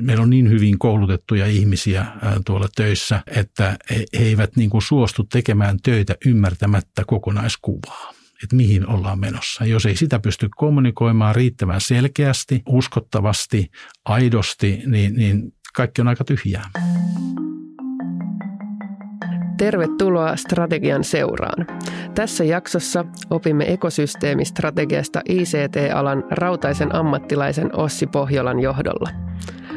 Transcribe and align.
meillä 0.00 0.22
on 0.22 0.30
niin 0.30 0.50
hyvin 0.50 0.78
koulutettuja 0.78 1.46
ihmisiä 1.46 2.06
tuolla 2.46 2.68
töissä, 2.76 3.20
että 3.26 3.78
he 3.90 4.06
eivät 4.12 4.56
niin 4.56 4.70
kuin 4.70 4.82
suostu 4.82 5.24
tekemään 5.24 5.78
töitä 5.82 6.16
ymmärtämättä 6.26 7.02
kokonaiskuvaa 7.06 8.14
että 8.42 8.56
mihin 8.56 8.88
ollaan 8.88 9.20
menossa. 9.20 9.64
Jos 9.64 9.86
ei 9.86 9.96
sitä 9.96 10.18
pysty 10.18 10.48
kommunikoimaan 10.56 11.34
riittävän 11.34 11.80
selkeästi, 11.80 12.62
uskottavasti, 12.68 13.70
aidosti, 14.04 14.82
niin, 14.86 15.14
niin 15.14 15.52
kaikki 15.74 16.00
on 16.00 16.08
aika 16.08 16.24
tyhjää. 16.24 16.70
Tervetuloa 19.58 20.36
Strategian 20.36 21.04
seuraan. 21.04 21.66
Tässä 22.14 22.44
jaksossa 22.44 23.04
opimme 23.30 23.72
ekosysteemistrategiasta 23.72 25.20
ICT-alan 25.28 26.24
rautaisen 26.30 26.94
ammattilaisen 26.94 27.76
Ossi 27.76 28.06
Pohjolan 28.06 28.60
johdolla. 28.60 29.10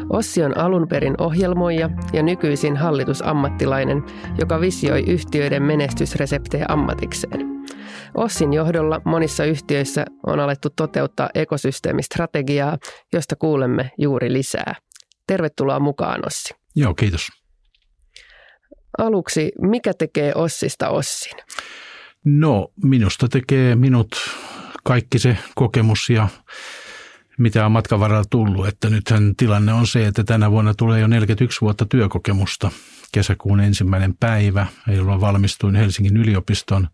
Ossi 0.10 0.44
on 0.44 0.58
alun 0.58 0.88
perin 0.88 1.22
ohjelmoija 1.22 1.90
ja 2.14 2.24
nykyisin 2.24 2.78
hallitusammattilainen, 2.78 4.04
joka 4.40 4.62
visioi 4.62 5.04
yhtiöiden 5.08 5.64
menestysreseptejä 5.64 6.66
ammatikseen. 6.70 7.56
Ossin 8.16 8.54
johdolla 8.54 9.02
monissa 9.06 9.46
yhtiöissä 9.46 10.06
on 10.28 10.40
alettu 10.40 10.70
toteuttaa 10.70 11.30
ekosysteemistrategiaa, 11.36 12.78
josta 13.14 13.36
kuulemme 13.36 13.92
juuri 13.98 14.34
lisää. 14.34 14.76
Tervetuloa 15.28 15.80
mukaan, 15.80 16.22
Ossi. 16.28 16.54
Joo, 16.76 16.94
kiitos. 16.94 17.28
Aluksi, 18.98 19.52
mikä 19.62 19.94
tekee 19.94 20.32
Ossista 20.36 20.90
Ossin? 20.90 21.38
No, 22.26 22.68
minusta 22.84 23.28
tekee 23.28 23.76
minut 23.76 24.08
kaikki 24.84 25.20
se 25.20 25.38
kokemus 25.56 26.10
ja 26.10 26.28
mitä 27.38 27.66
on 27.66 27.72
matkan 27.72 28.00
varrella 28.00 28.26
tullut. 28.30 28.68
Että 28.68 28.90
nythän 28.90 29.36
tilanne 29.36 29.74
on 29.74 29.88
se, 29.88 30.08
että 30.08 30.24
tänä 30.24 30.52
vuonna 30.52 30.74
tulee 30.74 31.00
jo 31.00 31.08
41 31.08 31.62
vuotta 31.62 31.86
työkokemusta. 31.86 32.72
Kesäkuun 33.12 33.60
ensimmäinen 33.60 34.18
päivä, 34.20 34.68
jolloin 34.88 35.22
valmistuin 35.22 35.76
Helsingin 35.76 36.18
yliopiston 36.18 36.88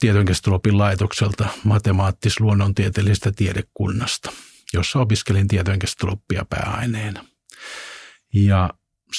tietojenkäsittelyopin 0.00 0.78
laitokselta 0.78 1.48
matemaattis-luonnontieteellisestä 1.64 3.32
tiedekunnasta, 3.32 4.32
jossa 4.72 4.98
opiskelin 4.98 5.48
tietojenkäsittelyoppia 5.48 6.46
pääaineena. 6.50 7.24
Ja 8.34 8.70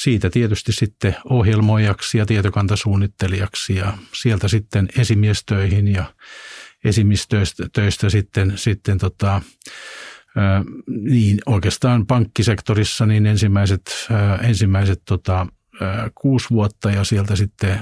siitä 0.02 0.30
tietysti 0.30 0.72
sitten 0.72 1.16
ohjelmoijaksi 1.30 2.18
ja 2.18 2.26
tietokantasuunnittelijaksi 2.26 3.76
ja 3.76 3.98
sieltä 4.14 4.48
sitten 4.48 4.90
esimiestöihin 4.98 5.88
ja 5.88 6.14
esimiestöistä 6.84 8.10
sitten, 8.10 8.54
sitten 8.56 8.98
tota, 8.98 9.42
niin 10.88 11.38
oikeastaan 11.46 12.06
pankkisektorissa 12.06 13.06
niin 13.06 13.26
ensimmäiset, 13.26 14.08
ensimmäiset 14.42 15.02
tota, 15.06 15.48
kuusi 16.16 16.50
vuotta 16.50 16.92
ja 16.92 17.04
sieltä 17.04 17.36
sitten 17.36 17.80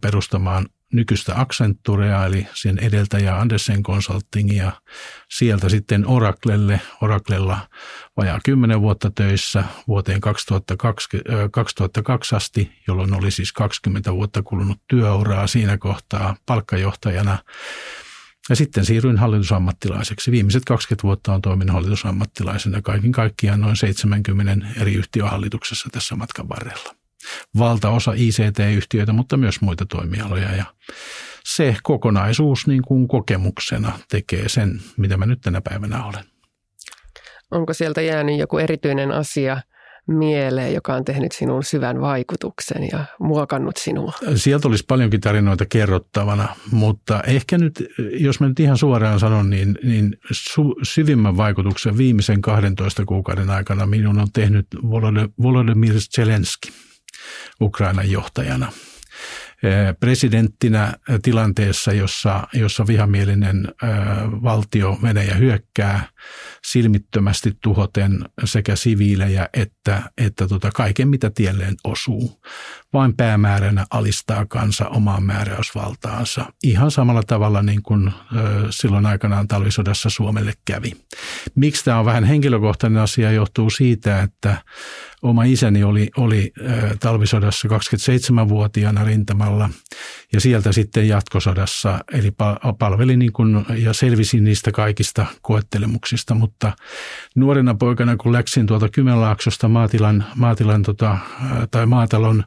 perustamaan 0.00 0.66
nykyistä 0.94 1.40
Accenturea, 1.40 2.26
eli 2.26 2.46
sen 2.54 2.78
edeltäjä 2.78 3.36
Andersen 3.36 3.82
Consulting 3.82 4.56
ja 4.56 4.72
sieltä 5.30 5.68
sitten 5.68 6.06
Oraclelle, 6.06 6.80
Oraclella 7.00 7.58
vajaa 8.16 8.40
10 8.44 8.80
vuotta 8.80 9.10
töissä 9.14 9.64
vuoteen 9.88 10.20
2002, 10.20 11.08
2002 11.50 12.36
asti, 12.36 12.72
jolloin 12.88 13.14
oli 13.14 13.30
siis 13.30 13.52
20 13.52 14.12
vuotta 14.14 14.42
kulunut 14.42 14.78
työuraa 14.88 15.46
siinä 15.46 15.78
kohtaa 15.78 16.36
palkkajohtajana. 16.46 17.38
Ja 18.48 18.56
sitten 18.56 18.84
siirryin 18.84 19.18
hallitusammattilaiseksi. 19.18 20.30
Viimeiset 20.30 20.64
20 20.64 21.02
vuotta 21.02 21.34
on 21.34 21.42
toiminut 21.42 21.74
hallitusammattilaisena 21.74 22.82
kaiken 22.82 23.12
kaikkiaan 23.12 23.60
noin 23.60 23.76
70 23.76 24.66
eri 24.80 24.94
yhtiöhallituksessa 24.94 25.88
tässä 25.92 26.16
matkan 26.16 26.48
varrella 26.48 26.94
valtaosa 27.58 28.12
ICT-yhtiöitä, 28.16 29.12
mutta 29.12 29.36
myös 29.36 29.60
muita 29.60 29.86
toimialoja. 29.86 30.56
Ja 30.56 30.64
se 31.44 31.76
kokonaisuus 31.82 32.66
niin 32.66 32.82
kuin 32.82 33.08
kokemuksena 33.08 33.98
tekee 34.08 34.48
sen, 34.48 34.80
mitä 34.96 35.16
mä 35.16 35.26
nyt 35.26 35.40
tänä 35.40 35.60
päivänä 35.60 36.04
olen. 36.04 36.24
Onko 37.50 37.72
sieltä 37.74 38.00
jäänyt 38.00 38.38
joku 38.38 38.58
erityinen 38.58 39.10
asia 39.10 39.60
mieleen, 40.06 40.74
joka 40.74 40.94
on 40.94 41.04
tehnyt 41.04 41.32
sinun 41.32 41.64
syvän 41.64 42.00
vaikutuksen 42.00 42.88
ja 42.92 43.04
muokannut 43.18 43.76
sinua? 43.76 44.12
Sieltä 44.34 44.68
olisi 44.68 44.84
paljonkin 44.88 45.20
tarinoita 45.20 45.66
kerrottavana, 45.66 46.48
mutta 46.70 47.22
ehkä 47.26 47.58
nyt, 47.58 47.84
jos 48.12 48.40
mä 48.40 48.48
nyt 48.48 48.60
ihan 48.60 48.78
suoraan 48.78 49.20
sanon, 49.20 49.50
niin, 49.50 49.78
niin 49.82 50.18
su, 50.30 50.74
syvimmän 50.82 51.36
vaikutuksen 51.36 51.98
viimeisen 51.98 52.42
12 52.42 53.04
kuukauden 53.04 53.50
aikana 53.50 53.86
minun 53.86 54.18
on 54.18 54.32
tehnyt 54.32 54.66
Volodymyr 55.42 55.94
Zelensky– 56.14 56.68
Ukrainan 57.60 58.10
johtajana. 58.10 58.72
Presidenttinä 60.00 60.94
tilanteessa, 61.22 61.92
jossa, 61.92 62.48
jossa 62.52 62.86
vihamielinen 62.86 63.68
valtio 64.42 64.98
Venäjä 65.02 65.34
hyökkää 65.34 66.08
silmittömästi 66.66 67.52
tuhoten 67.62 68.24
sekä 68.44 68.76
siviilejä 68.76 69.48
että, 69.52 70.02
että 70.18 70.48
tota 70.48 70.70
kaiken, 70.74 71.08
mitä 71.08 71.30
tielleen 71.30 71.74
osuu. 71.84 72.40
Vain 72.94 73.16
päämääränä 73.16 73.86
alistaa 73.90 74.46
kansa 74.46 74.88
omaan 74.88 75.22
määräysvaltaansa. 75.22 76.44
Ihan 76.62 76.90
samalla 76.90 77.22
tavalla 77.22 77.62
niin 77.62 77.82
kuin 77.82 78.12
silloin 78.70 79.06
aikanaan 79.06 79.48
talvisodassa 79.48 80.10
Suomelle 80.10 80.52
kävi. 80.64 80.92
Miksi 81.54 81.84
tämä 81.84 81.98
on 81.98 82.04
vähän 82.04 82.24
henkilökohtainen 82.24 83.02
asia, 83.02 83.32
johtuu 83.32 83.70
siitä, 83.70 84.22
että 84.22 84.62
oma 85.22 85.44
isäni 85.44 85.84
oli, 85.84 86.10
oli 86.16 86.52
talvisodassa 87.00 87.68
27-vuotiaana 87.68 89.04
rintamalla 89.04 89.70
ja 90.34 90.40
sieltä 90.40 90.72
sitten 90.72 91.08
jatkosodassa, 91.08 91.98
eli 92.12 92.32
palveli 92.78 93.16
niin 93.16 93.32
kuin, 93.32 93.66
ja 93.76 93.92
selvisi 93.92 94.40
niistä 94.40 94.72
kaikista 94.72 95.26
koettelemuksista, 95.42 96.34
mutta 96.34 96.72
nuorena 97.36 97.74
poikana 97.74 98.16
kun 98.16 98.32
läksin 98.32 98.66
tuolta 98.66 98.88
Kymenlaaksosta 98.88 99.68
maatilan, 99.68 100.24
maatilan 100.36 100.82
tota, 100.82 101.18
tai 101.70 101.86
maatalon 101.86 102.44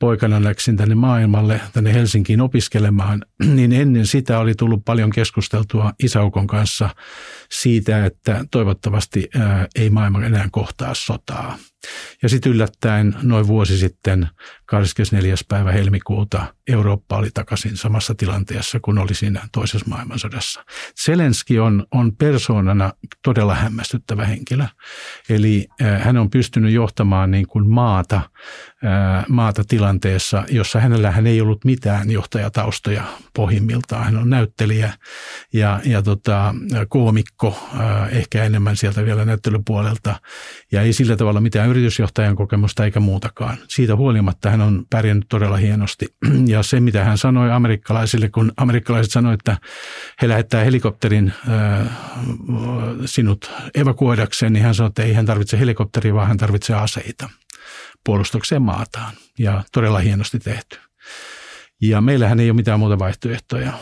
poikana 0.00 0.44
läksin 0.44 0.76
tänne 0.76 0.94
maailmalle, 0.94 1.60
tänne 1.72 1.94
Helsinkiin 1.94 2.40
opiskelemaan, 2.40 3.22
niin 3.56 3.72
ennen 3.72 4.06
sitä 4.06 4.38
oli 4.38 4.54
tullut 4.54 4.84
paljon 4.84 5.10
keskusteltua 5.10 5.92
isäukon 6.02 6.46
kanssa 6.46 6.90
siitä, 7.50 8.04
että 8.06 8.44
toivottavasti 8.50 9.30
ei 9.74 9.90
maailma 9.90 10.24
enää 10.24 10.48
kohtaa 10.52 10.94
sotaa. 10.94 11.58
Ja 12.22 12.28
sitten 12.28 12.52
yllättäen 12.52 13.14
noin 13.22 13.46
vuosi 13.46 13.78
sitten 13.78 14.28
24. 14.66 15.34
päivä 15.48 15.72
helmikuuta 15.72 16.54
Eurooppa 16.68 17.16
oli 17.16 17.28
takaisin 17.34 17.76
samassa 17.76 18.14
tilanteessa 18.14 18.80
kuin 18.80 18.98
oli 18.98 19.14
siinä 19.14 19.48
toisessa 19.52 19.86
maailmansodassa. 19.88 20.64
Zelenski 21.04 21.58
on, 21.58 21.86
on 21.94 22.16
persoonana 22.16 22.92
todella 23.24 23.54
hämmästyttävä 23.54 24.24
henkilö. 24.24 24.64
Eli 25.28 25.66
äh, 25.82 26.02
hän 26.04 26.16
on 26.16 26.30
pystynyt 26.30 26.72
johtamaan 26.72 27.30
niin 27.30 27.46
kuin 27.46 27.70
maata, 27.70 28.16
äh, 28.16 29.24
maata 29.28 29.64
tilanteessa, 29.68 30.44
jossa 30.50 30.80
hänellä 30.80 31.10
hän 31.10 31.26
ei 31.26 31.40
ollut 31.40 31.64
mitään 31.64 32.10
johtajataustoja 32.10 33.04
pohjimmiltaan. 33.36 34.04
Hän 34.04 34.16
on 34.16 34.30
näyttelijä 34.30 34.92
ja, 35.52 35.80
ja 35.84 36.02
tota, 36.02 36.54
koomikko, 36.88 37.68
äh, 37.80 38.16
ehkä 38.16 38.44
enemmän 38.44 38.76
sieltä 38.76 39.04
vielä 39.04 39.24
näyttelypuolelta. 39.24 40.20
Ja 40.72 40.82
ei 40.82 40.92
sillä 40.92 41.16
tavalla 41.16 41.40
mitään 41.40 41.68
yritysjohtajan 41.72 42.36
kokemusta 42.36 42.84
eikä 42.84 43.00
muutakaan. 43.00 43.56
Siitä 43.68 43.96
huolimatta 43.96 44.50
hän 44.50 44.60
on 44.60 44.86
pärjännyt 44.90 45.26
todella 45.28 45.56
hienosti. 45.56 46.06
Ja 46.52 46.62
se, 46.62 46.80
mitä 46.80 47.04
hän 47.04 47.18
sanoi 47.18 47.52
amerikkalaisille, 47.52 48.28
kun 48.28 48.52
amerikkalaiset 48.56 49.12
sanoivat, 49.12 49.40
että 49.40 49.56
he 50.22 50.28
lähettää 50.28 50.64
helikopterin 50.64 51.32
äh, 51.48 51.86
sinut 53.04 53.50
evakuoidakseen, 53.74 54.52
niin 54.52 54.64
hän 54.64 54.74
sanoi, 54.74 54.88
että 54.88 55.02
ei 55.02 55.12
hän 55.12 55.26
tarvitse 55.26 55.58
helikopteria, 55.58 56.14
vaan 56.14 56.28
hän 56.28 56.36
tarvitsee 56.36 56.76
aseita 56.76 57.30
puolustukseen 58.04 58.62
maataan. 58.62 59.12
Ja 59.38 59.64
todella 59.72 59.98
hienosti 59.98 60.38
tehty. 60.38 60.78
Ja 61.82 62.00
meillähän 62.00 62.40
ei 62.40 62.50
ole 62.50 62.56
mitään 62.56 62.78
muuta 62.78 62.98
vaihtoehtoja 62.98 63.72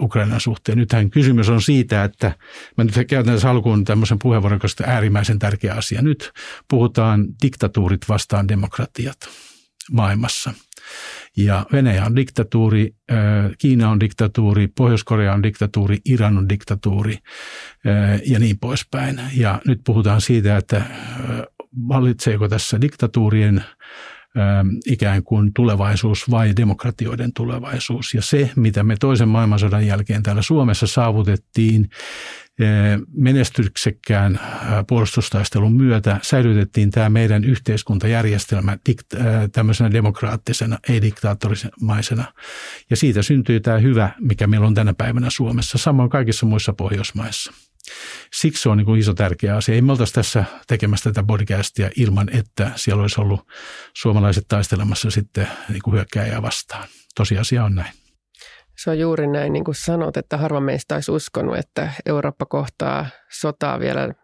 Ukrainan 0.00 0.40
suhteen. 0.40 0.78
Nythän 0.78 1.10
kysymys 1.10 1.48
on 1.48 1.62
siitä, 1.62 2.04
että 2.04 2.32
mä 2.76 2.84
nyt 2.84 2.94
käytän 3.08 3.34
tässä 3.34 3.50
alkuun 3.50 3.84
tämmöisen 3.84 4.18
puheenvuoron, 4.22 4.58
koska 4.58 4.84
äärimmäisen 4.86 5.38
tärkeä 5.38 5.74
asia. 5.74 6.02
Nyt 6.02 6.32
puhutaan 6.68 7.26
diktatuurit 7.42 8.00
vastaan 8.08 8.48
demokratiat 8.48 9.16
maailmassa. 9.92 10.52
Ja 11.36 11.66
Venäjä 11.72 12.04
on 12.04 12.16
diktatuuri, 12.16 12.94
Kiina 13.58 13.90
on 13.90 14.00
diktatuuri, 14.00 14.68
Pohjois-Korea 14.68 15.32
on 15.32 15.42
diktatuuri, 15.42 15.98
Iran 16.04 16.38
on 16.38 16.48
diktatuuri 16.48 17.18
ja 18.26 18.38
niin 18.38 18.58
poispäin. 18.58 19.20
Ja 19.34 19.60
nyt 19.66 19.80
puhutaan 19.84 20.20
siitä, 20.20 20.56
että 20.56 20.82
valitseeko 21.88 22.48
tässä 22.48 22.80
diktatuurien 22.80 23.64
ikään 24.86 25.22
kuin 25.22 25.52
tulevaisuus 25.54 26.30
vai 26.30 26.52
demokratioiden 26.56 27.32
tulevaisuus. 27.32 28.14
Ja 28.14 28.22
se, 28.22 28.50
mitä 28.56 28.82
me 28.82 28.96
toisen 29.00 29.28
maailmansodan 29.28 29.86
jälkeen 29.86 30.22
täällä 30.22 30.42
Suomessa 30.42 30.86
saavutettiin 30.86 31.88
menestyksekkään 33.12 34.40
puolustustaistelun 34.88 35.72
myötä, 35.72 36.20
säilytettiin 36.22 36.90
tämä 36.90 37.08
meidän 37.08 37.44
yhteiskuntajärjestelmä 37.44 38.78
tämmöisenä 39.52 39.92
demokraattisena, 39.92 40.78
ei 40.88 41.02
diktaattorimaisena. 41.02 42.24
Ja 42.90 42.96
siitä 42.96 43.22
syntyy 43.22 43.60
tämä 43.60 43.78
hyvä, 43.78 44.10
mikä 44.20 44.46
meillä 44.46 44.66
on 44.66 44.74
tänä 44.74 44.94
päivänä 44.94 45.30
Suomessa, 45.30 45.78
samoin 45.78 46.10
kaikissa 46.10 46.46
muissa 46.46 46.72
Pohjoismaissa. 46.72 47.52
Siksi 48.32 48.62
se 48.62 48.68
on 48.68 48.76
niin 48.76 48.84
kuin 48.84 49.00
iso 49.00 49.14
tärkeä 49.14 49.56
asia. 49.56 49.74
Ei 49.74 49.82
me 49.82 49.92
oltaisi 49.92 50.14
tässä 50.14 50.44
tekemässä 50.66 51.10
tätä 51.10 51.26
podcastia 51.26 51.90
ilman, 51.96 52.28
että 52.36 52.70
siellä 52.76 53.02
olisi 53.02 53.20
ollut 53.20 53.40
suomalaiset 53.96 54.44
taistelemassa 54.48 55.10
sitten 55.10 55.48
niin 55.68 55.82
kuin 55.84 55.94
hyökkääjää 55.94 56.42
vastaan. 56.42 56.88
Tosiasia 57.14 57.64
on 57.64 57.74
näin. 57.74 57.92
Se 58.76 58.90
on 58.90 58.98
juuri 58.98 59.26
näin, 59.26 59.52
niin 59.52 59.64
kuin 59.64 59.74
sanot, 59.74 60.16
että 60.16 60.36
harva 60.36 60.60
meistä 60.60 60.94
olisi 60.94 61.12
uskonut, 61.12 61.56
että 61.56 61.92
Eurooppa 62.06 62.46
kohtaa 62.46 63.06
sotaa 63.40 63.80
vielä 63.80 64.14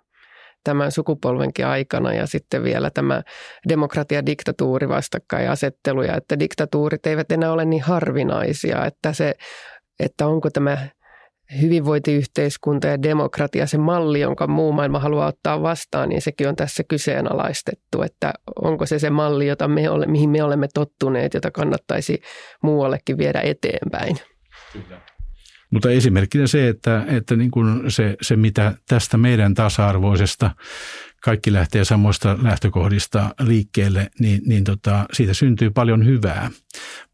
tämän 0.65 0.93
sukupolvenkin 0.93 1.67
aikana 1.67 2.13
ja 2.13 2.27
sitten 2.27 2.65
vielä 2.65 2.91
tämä 2.91 3.23
demokratia-diktatuuri 3.69 4.89
vastakkainasettelu 4.89 6.03
ja 6.03 6.17
että 6.17 6.39
diktatuurit 6.39 7.07
eivät 7.07 7.33
enää 7.33 7.53
ole 7.53 7.65
niin 7.65 7.83
harvinaisia, 7.83 8.87
että 8.87 9.13
se, 9.13 9.35
että 10.01 10.27
onko 10.27 10.51
tämä 10.51 10.79
hyvinvointiyhteiskunta 11.61 12.87
ja 12.87 13.03
demokratia, 13.03 13.67
se 13.67 13.79
malli, 13.79 14.21
jonka 14.21 14.47
muu 14.47 14.73
maailma 14.73 14.99
haluaa 14.99 15.27
ottaa 15.27 15.63
vastaan, 15.63 16.09
niin 16.09 16.23
sekin 16.23 16.49
on 16.49 16.57
tässä 16.57 16.83
kyseenalaistettu, 16.89 18.03
että 18.03 18.33
onko 18.63 18.87
se 18.87 18.99
se 18.99 19.11
malli, 19.11 19.47
jota 19.47 19.69
me 19.69 19.91
ole, 19.91 20.07
mihin 20.07 20.31
me 20.31 20.43
olemme 20.43 20.69
tottuneet, 20.75 21.35
jota 21.35 21.51
kannattaisi 21.51 22.21
muuallekin 22.63 23.19
viedä 23.19 23.41
eteenpäin. 23.41 24.17
Kyllä. 24.73 25.01
Mutta 25.71 25.91
esimerkkinä 25.91 26.47
se, 26.47 26.69
että, 26.69 27.05
että 27.09 27.37
niin 27.37 27.51
kuin 27.51 27.91
se, 27.91 28.17
se, 28.23 28.37
mitä 28.37 28.75
tästä 28.89 29.17
meidän 29.17 29.55
tasa-arvoisesta 29.55 30.51
kaikki 31.25 31.53
lähtee 31.53 31.85
samoista 31.85 32.39
lähtökohdista 32.43 33.35
liikkeelle, 33.41 34.11
niin, 34.21 34.43
niin 34.47 34.65
tota, 34.65 35.07
siitä 35.13 35.35
syntyy 35.35 35.71
paljon 35.71 36.07
hyvää. 36.07 36.51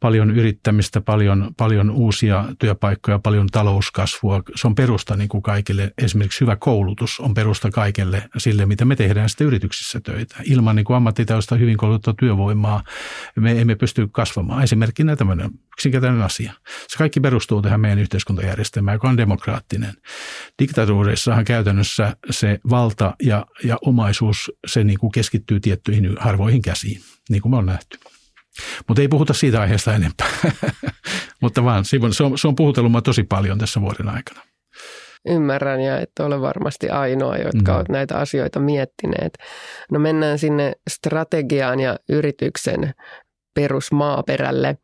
Paljon 0.00 0.30
yrittämistä, 0.30 1.00
paljon, 1.00 1.50
paljon 1.56 1.90
uusia 1.90 2.44
työpaikkoja, 2.58 3.18
paljon 3.18 3.46
talouskasvua. 3.46 4.42
Se 4.54 4.66
on 4.66 4.74
perusta 4.74 5.16
niin 5.16 5.28
kuin 5.28 5.42
kaikille. 5.42 5.92
Esimerkiksi 6.02 6.40
hyvä 6.40 6.56
koulutus 6.56 7.20
on 7.20 7.34
perusta 7.34 7.70
kaikille 7.70 8.28
sille, 8.36 8.66
mitä 8.66 8.84
me 8.84 8.96
tehdään 8.96 9.28
sitten 9.28 9.46
yrityksissä 9.46 10.00
töitä. 10.00 10.36
Ilman 10.44 10.76
niin 10.76 10.84
kuin 10.84 10.96
ammattitausta 10.96 11.56
hyvin 11.56 11.76
koulutettua 11.76 12.14
työvoimaa 12.18 12.82
me 13.36 13.60
emme 13.60 13.74
pysty 13.74 14.08
kasvamaan. 14.12 14.62
Esimerkkinä 14.62 15.16
tämmöinen 15.16 15.50
yksinkertainen 15.78 16.22
asia. 16.22 16.52
Se 16.88 16.98
kaikki 16.98 17.20
perustuu 17.20 17.62
tähän 17.62 17.80
meidän 17.80 17.98
yhteiskuntajärjestelmään, 17.98 18.94
joka 18.94 19.08
on 19.08 19.16
demokraattinen. 19.16 19.92
Diktatuureissahan 20.62 21.44
käytännössä 21.44 22.16
se 22.30 22.58
valta 22.70 23.14
ja, 23.22 23.46
ja 23.64 23.78
omaisuus, 23.84 24.52
se 24.66 24.84
niin 24.84 24.98
kuin 24.98 25.12
keskittyy 25.12 25.60
tiettyihin 25.60 26.16
harvoihin 26.18 26.62
käsiin, 26.62 27.00
niin 27.28 27.42
kuin 27.42 27.50
me 27.50 27.56
on 27.56 27.66
nähty. 27.66 27.98
Mutta 28.88 29.02
ei 29.02 29.08
puhuta 29.08 29.32
siitä 29.32 29.60
aiheesta 29.60 29.94
enempää. 29.94 30.28
Mutta 31.42 31.64
vaan 31.64 31.84
se 31.84 31.98
on, 32.24 32.38
se 32.38 32.48
on 32.48 32.56
puhutellut 32.56 33.04
tosi 33.04 33.22
paljon 33.22 33.58
tässä 33.58 33.80
vuoden 33.80 34.08
aikana. 34.08 34.40
Ymmärrän 35.28 35.80
ja 35.80 36.00
että 36.00 36.24
ole 36.24 36.40
varmasti 36.40 36.90
ainoa, 36.90 37.36
jotka 37.36 37.72
mm. 37.72 37.76
ovat 37.76 37.88
näitä 37.88 38.18
asioita 38.18 38.60
miettineet. 38.60 39.38
No 39.90 39.98
mennään 39.98 40.38
sinne 40.38 40.72
strategiaan 40.90 41.80
ja 41.80 41.96
yrityksen 42.08 42.94
perusmaaperälle. 43.54 44.78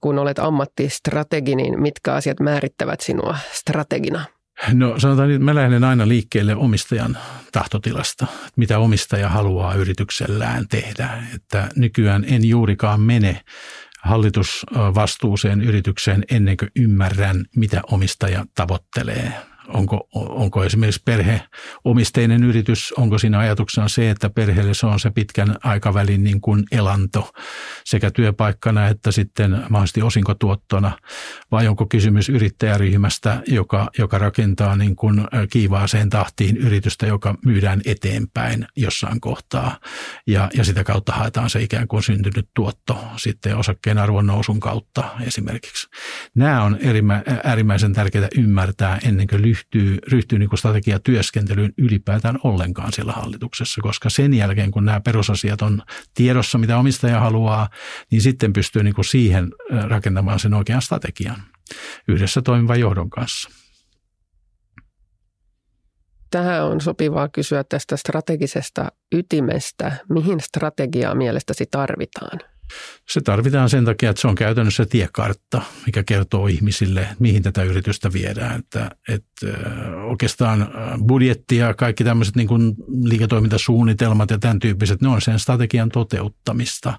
Kun 0.00 0.18
olet 0.18 0.38
ammattistrategi, 0.38 1.56
niin 1.56 1.80
mitkä 1.80 2.14
asiat 2.14 2.40
määrittävät 2.40 3.00
sinua 3.00 3.36
strategina? 3.52 4.24
No 4.72 4.98
sanotaan, 4.98 5.30
että 5.30 5.44
mä 5.44 5.54
lähden 5.54 5.84
aina 5.84 6.08
liikkeelle 6.08 6.56
omistajan 6.56 7.18
tahtotilasta, 7.52 8.26
mitä 8.56 8.78
omistaja 8.78 9.28
haluaa 9.28 9.74
yrityksellään 9.74 10.68
tehdä. 10.68 11.22
Että 11.34 11.68
nykyään 11.76 12.24
en 12.28 12.48
juurikaan 12.48 13.00
mene 13.00 13.40
hallitusvastuuseen 14.02 15.60
yritykseen 15.60 16.24
ennen 16.30 16.56
kuin 16.56 16.70
ymmärrän, 16.76 17.44
mitä 17.56 17.80
omistaja 17.90 18.44
tavoittelee 18.54 19.32
onko, 19.68 20.08
onko 20.14 20.64
esimerkiksi 20.64 21.02
perheomisteinen 21.04 22.44
yritys, 22.44 22.92
onko 22.92 23.18
siinä 23.18 23.38
ajatuksena 23.38 23.88
se, 23.88 24.10
että 24.10 24.30
perheelle 24.30 24.74
se 24.74 24.86
on 24.86 25.00
se 25.00 25.10
pitkän 25.10 25.56
aikavälin 25.64 26.24
niin 26.24 26.40
kuin 26.40 26.64
elanto 26.72 27.32
sekä 27.84 28.10
työpaikkana 28.10 28.88
että 28.88 29.12
sitten 29.12 29.50
mahdollisesti 29.68 30.02
osinkotuottona, 30.02 30.98
vai 31.50 31.68
onko 31.68 31.86
kysymys 31.86 32.28
yrittäjäryhmästä, 32.28 33.42
joka, 33.46 33.90
joka 33.98 34.18
rakentaa 34.18 34.76
niin 34.76 34.96
kuin 34.96 35.24
kiivaaseen 35.50 36.10
tahtiin 36.10 36.56
yritystä, 36.56 37.06
joka 37.06 37.34
myydään 37.44 37.80
eteenpäin 37.84 38.66
jossain 38.76 39.20
kohtaa 39.20 39.78
ja, 40.26 40.50
ja 40.54 40.64
sitä 40.64 40.84
kautta 40.84 41.12
haetaan 41.12 41.50
se 41.50 41.62
ikään 41.62 41.88
kuin 41.88 42.02
syntynyt 42.02 42.48
tuotto 42.54 42.98
sitten 43.16 43.56
osakkeen 43.56 43.98
arvon 43.98 44.26
nousun 44.26 44.60
kautta 44.60 45.04
esimerkiksi. 45.26 45.88
Nämä 46.34 46.62
on 46.62 46.78
äärimmäisen 47.44 47.92
tärkeää 47.92 48.28
ymmärtää 48.38 48.98
ennen 49.04 49.26
kuin 49.26 49.42
ryhtyy, 49.56 49.98
ryhtyy 50.08 50.38
niin 50.38 50.50
strategiatyöskentelyyn 50.54 51.72
ylipäätään 51.78 52.38
ollenkaan 52.44 52.92
siellä 52.92 53.12
hallituksessa, 53.12 53.82
koska 53.82 54.10
sen 54.10 54.34
jälkeen, 54.34 54.70
kun 54.70 54.84
nämä 54.84 55.00
perusasiat 55.00 55.62
on 55.62 55.82
tiedossa, 56.14 56.58
mitä 56.58 56.78
omistaja 56.78 57.20
haluaa, 57.20 57.68
niin 58.10 58.20
sitten 58.20 58.52
pystyy 58.52 58.82
niin 58.82 58.94
kuin 58.94 59.04
siihen 59.04 59.52
rakentamaan 59.88 60.38
sen 60.38 60.54
oikean 60.54 60.82
strategian 60.82 61.42
yhdessä 62.08 62.42
toimivan 62.42 62.80
johdon 62.80 63.10
kanssa. 63.10 63.50
Tähän 66.30 66.64
on 66.64 66.80
sopivaa 66.80 67.28
kysyä 67.28 67.64
tästä 67.64 67.96
strategisesta 67.96 68.92
ytimestä. 69.12 69.92
Mihin 70.08 70.40
strategiaa 70.40 71.14
mielestäsi 71.14 71.64
tarvitaan? 71.70 72.55
Se 73.08 73.20
tarvitaan 73.20 73.70
sen 73.70 73.84
takia, 73.84 74.10
että 74.10 74.22
se 74.22 74.28
on 74.28 74.34
käytännössä 74.34 74.86
tiekartta, 74.86 75.62
mikä 75.86 76.02
kertoo 76.04 76.46
ihmisille, 76.46 77.08
mihin 77.18 77.42
tätä 77.42 77.62
yritystä 77.62 78.12
viedään. 78.12 78.58
Että, 78.58 78.90
että 79.08 79.46
oikeastaan 80.08 80.68
budjetti 81.06 81.56
ja 81.56 81.74
kaikki 81.74 82.04
tämmöiset 82.04 82.36
niin 82.36 82.48
kuin 82.48 82.74
liiketoimintasuunnitelmat 83.02 84.30
ja 84.30 84.38
tämän 84.38 84.58
tyyppiset, 84.58 85.02
ne 85.02 85.08
on 85.08 85.20
sen 85.20 85.38
strategian 85.38 85.88
toteuttamista 85.88 86.98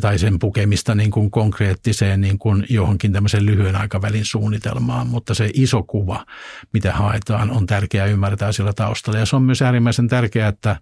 tai 0.00 0.18
sen 0.18 0.38
pukemista 0.38 0.94
niin 0.94 1.10
kuin 1.10 1.30
konkreettiseen 1.30 2.20
niin 2.20 2.38
kuin 2.38 2.66
johonkin 2.68 3.12
tämmöisen 3.12 3.46
lyhyen 3.46 3.76
aikavälin 3.76 4.24
suunnitelmaan. 4.24 5.06
Mutta 5.06 5.34
se 5.34 5.50
iso 5.54 5.82
kuva, 5.82 6.26
mitä 6.72 6.92
haetaan, 6.92 7.50
on 7.50 7.66
tärkeää 7.66 8.06
ymmärtää 8.06 8.52
sillä 8.52 8.72
taustalla. 8.72 9.18
Ja 9.18 9.26
se 9.26 9.36
on 9.36 9.42
myös 9.42 9.62
äärimmäisen 9.62 10.08
tärkeää, 10.08 10.48
että 10.48 10.76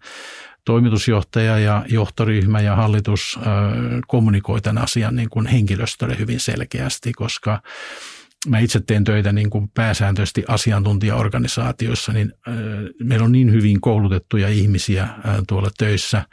toimitusjohtaja 0.65 1.59
ja 1.59 1.85
johtoryhmä 1.89 2.61
ja 2.61 2.77
hallitus 2.77 3.39
kommunikoi 4.06 4.61
tämän 4.61 4.82
asian 4.82 5.17
niin 5.17 5.31
kuin 5.31 5.46
henkilöstölle 5.46 6.19
hyvin 6.19 6.41
selkeästi, 6.41 7.13
koska 7.13 7.63
mä 8.49 8.58
itse 8.58 8.81
teen 8.81 9.05
töitä 9.05 9.32
niin 9.32 9.51
kuin 9.51 9.69
pääsääntöisesti 9.69 10.44
asiantuntijaorganisaatioissa, 10.49 12.13
niin 12.13 12.32
meillä 13.03 13.25
on 13.25 13.32
niin 13.32 13.53
hyvin 13.53 13.81
koulutettuja 13.81 14.49
ihmisiä 14.49 15.08
tuolla 15.49 15.70
töissä, 15.79 16.25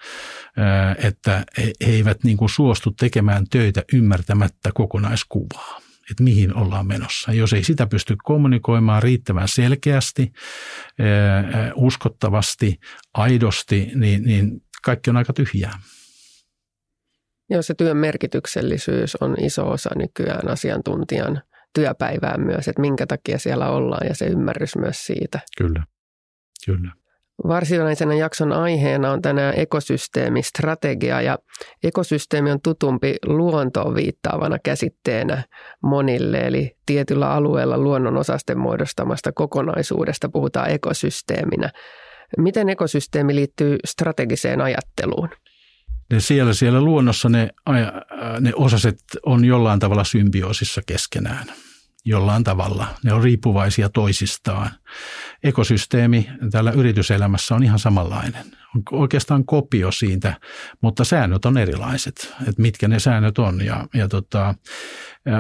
että 1.04 1.46
he 1.58 1.74
eivät 1.80 2.24
niin 2.24 2.38
kuin 2.38 2.50
suostu 2.50 2.92
tekemään 2.92 3.46
töitä 3.50 3.84
ymmärtämättä 3.94 4.70
kokonaiskuvaa 4.74 5.87
että 6.12 6.24
mihin 6.24 6.56
ollaan 6.56 6.88
menossa. 6.88 7.34
Jos 7.34 7.54
ei 7.54 7.64
sitä 7.64 7.88
pysty 7.88 8.16
kommunikoimaan 8.24 9.04
riittävän 9.04 9.48
selkeästi, 9.48 10.32
uskottavasti, 11.76 12.80
aidosti, 13.14 13.92
niin, 13.96 14.24
niin 14.24 14.62
kaikki 14.84 15.10
on 15.10 15.18
aika 15.18 15.34
tyhjää. 15.34 15.80
Joo, 17.50 17.62
se 17.62 17.74
työn 17.74 17.98
merkityksellisyys 17.98 19.16
on 19.16 19.36
iso 19.40 19.70
osa 19.70 19.90
nykyään 19.96 20.48
asiantuntijan 20.48 21.42
työpäivää 21.74 22.38
myös, 22.38 22.68
että 22.68 22.82
minkä 22.82 23.08
takia 23.08 23.40
siellä 23.40 23.70
ollaan 23.70 24.08
ja 24.08 24.16
se 24.16 24.26
ymmärrys 24.26 24.76
myös 24.76 25.06
siitä. 25.06 25.40
Kyllä, 25.58 25.84
kyllä. 26.66 26.92
Varsinaisena 27.48 28.14
jakson 28.14 28.52
aiheena 28.52 29.12
on 29.12 29.22
tänään 29.22 29.54
ekosysteemistrategia 29.58 31.22
ja 31.22 31.38
ekosysteemi 31.84 32.52
on 32.52 32.62
tutumpi 32.62 33.16
luontoon 33.26 33.96
viittaavana 33.96 34.60
käsitteenä 34.60 35.44
monille, 35.84 36.38
eli 36.38 36.76
tietyllä 36.86 37.32
alueella 37.32 37.78
luonnon 37.78 38.18
osasten 38.18 38.60
muodostamasta 38.60 39.32
kokonaisuudesta 39.32 40.30
puhutaan 40.30 40.72
ekosysteeminä. 40.72 41.70
Miten 42.38 42.70
ekosysteemi 42.70 43.36
liittyy 43.36 43.78
strategiseen 43.86 44.62
ajatteluun? 44.62 45.30
Ne 46.12 46.20
siellä, 46.20 46.54
siellä 46.54 46.82
luonnossa 46.82 47.30
ne, 47.30 47.50
ne 48.40 48.52
osaset 48.56 48.98
on 49.26 49.46
jollain 49.46 49.80
tavalla 49.80 50.04
symbioosissa 50.04 50.82
keskenään. 50.86 51.46
Jollain 52.06 52.44
tavalla. 52.44 52.88
Ne 53.04 53.14
on 53.14 53.24
riippuvaisia 53.24 53.90
toisistaan. 53.90 54.70
Ekosysteemi 55.44 56.30
tällä 56.52 56.72
yrityselämässä 56.72 57.56
on 57.56 57.64
ihan 57.64 57.80
samanlainen. 57.80 58.46
On 58.76 58.84
oikeastaan 58.92 59.46
kopio 59.46 59.92
siitä, 59.92 60.34
mutta 60.82 61.04
säännöt 61.04 61.46
on 61.46 61.58
erilaiset, 61.58 62.34
että 62.48 62.62
mitkä 62.62 62.88
ne 62.88 63.00
säännöt 63.00 63.38
on. 63.38 63.66
Ja, 63.66 63.88
ja 63.94 64.08
tota, 64.08 64.56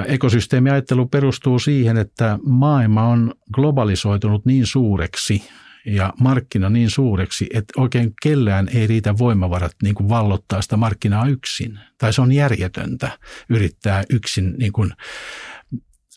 ekosysteemiajattelu 0.07 1.05
perustuu 1.05 1.59
siihen, 1.59 1.97
että 1.97 2.39
maailma 2.45 3.07
on 3.07 3.33
globalisoitunut 3.53 4.45
niin 4.45 4.65
suureksi– 4.65 5.43
ja 5.87 6.13
markkina 6.19 6.69
niin 6.69 6.89
suureksi, 6.89 7.47
että 7.53 7.81
oikein 7.81 8.13
kellään 8.23 8.69
ei 8.73 8.87
riitä 8.87 9.17
voimavarat 9.17 9.71
niin 9.83 9.95
kuin 9.95 10.09
vallottaa 10.09 10.61
sitä 10.61 10.77
markkinaa 10.77 11.27
yksin. 11.27 11.79
Tai 11.97 12.13
se 12.13 12.21
on 12.21 12.31
järjetöntä 12.31 13.19
yrittää 13.49 14.03
yksin 14.09 14.55
niin 14.57 14.71
kuin 14.71 14.93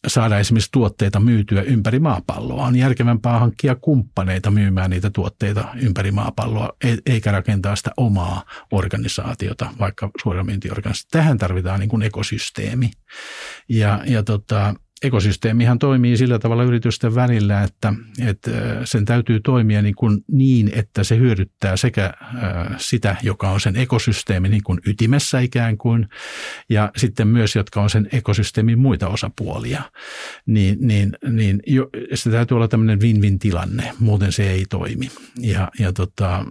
saada 0.07 0.39
esimerkiksi 0.39 0.71
tuotteita 0.73 1.21
myytyä 1.21 1.63
ympäri 1.63 1.99
maapalloa. 1.99 2.67
On 2.67 2.77
järkevämpää 2.77 3.39
hankkia 3.39 3.75
kumppaneita 3.75 4.51
myymään 4.51 4.91
niitä 4.91 5.11
tuotteita 5.11 5.69
ympäri 5.83 6.13
maapalloa, 6.13 6.73
e- 6.85 6.97
eikä 7.07 7.33
rakentaa 7.33 7.77
sitä 7.77 7.91
omaa 7.97 8.45
organisaatiota, 8.73 9.71
vaikka 9.79 10.11
suoramyyntiorganisaatiota. 10.23 11.19
Tähän 11.19 11.39
tarvitaan 11.39 11.81
niin 11.81 11.91
kuin 11.91 12.03
ekosysteemi. 12.03 12.91
Ja, 13.69 14.03
ja 14.07 14.23
tota, 14.23 14.75
ekosysteemihan 15.03 15.79
toimii 15.79 16.17
sillä 16.17 16.39
tavalla 16.39 16.63
yritysten 16.63 17.15
välillä, 17.15 17.63
että, 17.63 17.95
että 18.27 18.51
sen 18.85 19.05
täytyy 19.05 19.41
toimia 19.41 19.83
niin, 19.83 19.95
kuin 19.95 20.25
niin, 20.33 20.71
että 20.75 21.05
se 21.05 21.19
hyödyttää 21.19 21.77
sekä 21.77 22.13
sitä, 22.77 23.17
joka 23.23 23.51
on 23.51 23.61
sen 23.61 23.77
ekosysteemin 23.77 24.51
niin 24.51 24.63
kuin 24.63 24.81
ytimessä 24.87 25.41
ikään 25.41 25.79
kuin, 25.79 26.09
ja 26.69 26.91
sitten 26.97 27.29
myös, 27.29 27.57
jotka 27.57 27.83
on 27.83 27.91
sen 27.91 28.09
ekosysteemin 28.13 28.79
muita 28.79 29.09
osapuolia. 29.09 29.83
Niin, 30.47 30.79
niin, 30.81 31.13
niin 31.31 31.61
jo, 31.67 31.89
se 32.15 32.31
täytyy 32.31 32.55
olla 32.55 32.69
tämmöinen 32.69 33.01
win-win 33.01 33.39
tilanne, 33.39 33.93
muuten 33.99 34.33
se 34.33 34.51
ei 34.51 34.65
toimi. 34.69 35.11
Ja, 35.39 35.71
ja 35.79 35.93
tota, 35.93 36.45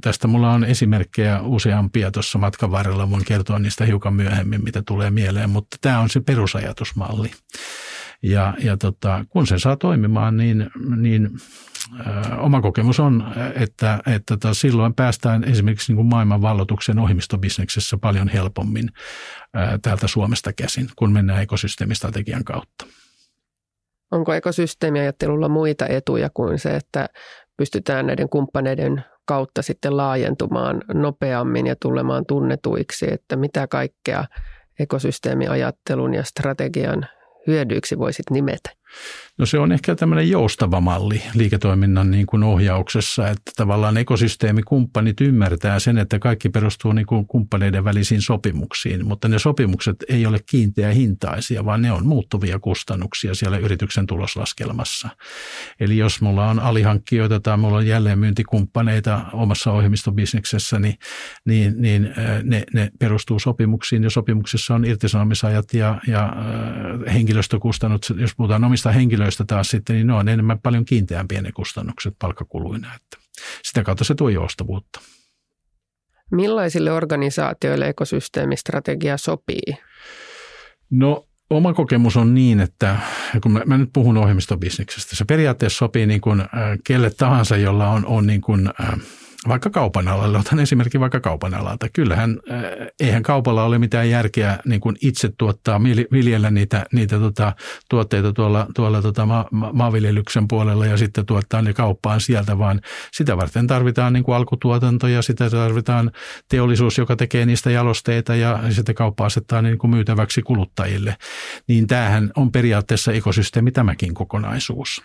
tästä 0.00 0.28
mulla 0.28 0.52
on 0.52 0.64
esimerkkejä 0.64 1.40
useampia 1.42 2.10
tuossa 2.10 2.38
matkan 2.38 2.70
varrella, 2.70 3.10
voin 3.10 3.24
kertoa 3.24 3.58
niistä 3.58 3.84
hiukan 3.84 4.14
myöhemmin, 4.14 4.64
mitä 4.64 4.82
tulee 4.86 5.10
mieleen, 5.10 5.50
mutta 5.50 5.76
tämä 5.80 6.00
on 6.00 6.10
se 6.10 6.20
perusajatusmalli. 6.20 7.30
Ja, 8.22 8.54
ja 8.58 8.76
tota, 8.76 9.24
kun 9.28 9.46
se 9.46 9.58
saa 9.58 9.76
toimimaan, 9.76 10.36
niin, 10.36 10.70
niin 10.96 11.30
ö, 12.00 12.36
oma 12.36 12.60
kokemus 12.60 13.00
on, 13.00 13.32
että, 13.54 13.98
että 14.06 14.36
tota, 14.36 14.54
silloin 14.54 14.94
päästään 14.94 15.44
esimerkiksi 15.44 15.92
niin 15.92 15.96
kuin 15.96 16.06
maailman 16.06 16.42
vallotuksen 16.42 16.98
ohjelmistobisneksessä 16.98 17.96
paljon 18.00 18.28
helpommin 18.28 18.88
ö, 19.56 19.78
täältä 19.82 20.06
Suomesta 20.06 20.52
käsin, 20.52 20.88
kun 20.96 21.12
mennään 21.12 21.42
ekosysteemistrategian 21.42 22.44
kautta. 22.44 22.86
Onko 24.10 24.32
ekosysteemiajattelulla 24.32 25.48
muita 25.48 25.86
etuja 25.86 26.30
kuin 26.34 26.58
se, 26.58 26.76
että 26.76 27.08
pystytään 27.56 28.06
näiden 28.06 28.28
kumppaneiden 28.28 29.04
kautta 29.24 29.62
sitten 29.62 29.96
laajentumaan 29.96 30.82
nopeammin 30.94 31.66
ja 31.66 31.76
tulemaan 31.82 32.26
tunnetuiksi, 32.26 33.12
että 33.12 33.36
mitä 33.36 33.66
kaikkea 33.66 34.24
ekosysteemiajattelun 34.78 36.14
ja 36.14 36.24
strategian 36.24 37.06
hyödyiksi 37.46 37.98
voisit 37.98 38.30
nimetä? 38.30 38.79
No 39.38 39.46
se 39.46 39.58
on 39.58 39.72
ehkä 39.72 39.94
tämmöinen 39.94 40.30
joustava 40.30 40.80
malli 40.80 41.22
liiketoiminnan 41.34 42.10
niin 42.10 42.26
kuin 42.26 42.42
ohjauksessa, 42.42 43.28
että 43.28 43.52
tavallaan 43.56 43.96
ekosysteemikumppanit 43.96 45.20
ymmärtää 45.20 45.78
sen, 45.78 45.98
että 45.98 46.18
kaikki 46.18 46.48
perustuu 46.48 46.92
niin 46.92 47.06
kuin 47.06 47.26
kumppaneiden 47.26 47.84
välisiin 47.84 48.22
sopimuksiin, 48.22 49.06
mutta 49.06 49.28
ne 49.28 49.38
sopimukset 49.38 49.96
ei 50.08 50.26
ole 50.26 50.38
kiinteä 50.46 50.90
hintaisia, 50.90 51.64
vaan 51.64 51.82
ne 51.82 51.92
on 51.92 52.06
muuttuvia 52.06 52.58
kustannuksia 52.58 53.34
siellä 53.34 53.58
yrityksen 53.58 54.06
tuloslaskelmassa. 54.06 55.08
Eli 55.80 55.98
jos 55.98 56.20
mulla 56.20 56.50
on 56.50 56.58
alihankkijoita 56.58 57.40
tai 57.40 57.56
mulla 57.56 57.76
on 57.76 57.86
jälleenmyyntikumppaneita 57.86 59.20
omassa 59.32 59.72
ohjelmistobisneksessä, 59.72 60.78
niin, 60.78 60.94
niin, 61.44 61.74
niin 61.78 62.14
ne, 62.42 62.64
ne 62.74 62.90
perustuu 62.98 63.38
sopimuksiin 63.38 64.02
ja 64.02 64.10
sopimuksessa 64.10 64.74
on 64.74 64.84
irtisanomisajat 64.84 65.74
ja, 65.74 66.00
ja 66.06 66.32
henkilöstökustannukset, 67.12 68.18
jos 68.18 68.36
puhutaan 68.36 68.64
omista 68.64 68.79
omista 68.80 68.98
henkilöistä 68.98 69.44
taas 69.44 69.70
sitten, 69.70 69.96
niin 69.96 70.06
ne 70.06 70.12
on 70.12 70.28
enemmän 70.28 70.58
paljon 70.58 70.84
kiinteämpiä 70.84 71.42
ne 71.42 71.52
kustannukset 71.52 72.14
palkkakuluina. 72.18 72.94
Että 72.94 73.16
sitä 73.62 73.82
kautta 73.82 74.04
se 74.04 74.14
tuo 74.14 74.28
joustavuutta. 74.28 75.00
Millaisille 76.30 76.92
organisaatioille 76.92 77.88
ekosysteemistrategia 77.88 79.16
sopii? 79.16 79.76
No 80.90 81.26
oma 81.50 81.74
kokemus 81.74 82.16
on 82.16 82.34
niin, 82.34 82.60
että 82.60 82.96
kun 83.42 83.52
mä, 83.52 83.62
mä 83.66 83.78
nyt 83.78 83.90
puhun 83.92 84.16
ohjelmistobisneksestä, 84.16 85.16
se 85.16 85.24
periaatteessa 85.24 85.78
sopii 85.78 86.06
niin 86.06 86.20
kuin, 86.20 86.40
äh, 86.40 86.48
kelle 86.84 87.10
tahansa, 87.10 87.56
jolla 87.56 87.88
on, 87.88 88.06
on 88.06 88.26
niin 88.26 88.40
kuin, 88.40 88.70
äh, 88.80 88.98
vaikka 89.48 89.70
kaupan 89.70 90.08
alalle, 90.08 90.38
otan 90.38 90.60
esimerkkin 90.60 91.00
vaikka 91.00 91.20
kaupan 91.20 91.54
alalta. 91.54 91.88
Kyllähän, 91.92 92.38
äh, 92.50 92.62
eihän 93.00 93.22
kaupalla 93.22 93.64
ole 93.64 93.78
mitään 93.78 94.10
järkeä 94.10 94.58
niin 94.64 94.80
kuin 94.80 94.96
itse 95.02 95.30
tuottaa, 95.38 95.80
viljellä 96.12 96.50
niitä, 96.50 96.86
niitä 96.92 97.18
tota, 97.18 97.52
tuotteita 97.90 98.32
tuolla, 98.32 98.66
tuolla 98.74 99.02
tota 99.02 99.26
ma, 99.26 99.46
ma, 99.50 99.70
maanviljelyksen 99.72 100.48
puolella 100.48 100.86
ja 100.86 100.96
sitten 100.96 101.26
tuottaa 101.26 101.62
ne 101.62 101.72
kauppaan 101.72 102.20
sieltä, 102.20 102.58
vaan 102.58 102.80
sitä 103.12 103.36
varten 103.36 103.66
tarvitaan 103.66 104.12
niin 104.12 104.24
kuin 104.24 104.36
alkutuotanto 104.36 105.08
ja 105.08 105.22
sitä 105.22 105.50
tarvitaan 105.50 106.10
teollisuus, 106.48 106.98
joka 106.98 107.16
tekee 107.16 107.46
niistä 107.46 107.70
jalosteita 107.70 108.36
ja 108.36 108.60
sitten 108.70 108.94
kauppa 108.94 109.26
asettaa 109.26 109.62
niin 109.62 109.78
kuin 109.78 109.90
myytäväksi 109.90 110.42
kuluttajille. 110.42 111.16
Niin 111.68 111.86
tämähän 111.86 112.30
on 112.36 112.52
periaatteessa 112.52 113.12
ekosysteemi 113.12 113.70
tämäkin 113.70 114.14
kokonaisuus. 114.14 115.02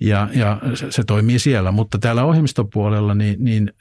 Ja, 0.00 0.28
ja 0.34 0.60
se, 0.74 0.90
se 0.90 1.04
toimii 1.04 1.38
siellä, 1.38 1.72
mutta 1.72 1.98
täällä 1.98 2.24
ohjelmistopuolella 2.24 3.14
niin, 3.14 3.36
niin 3.38 3.53
niin 3.54 3.72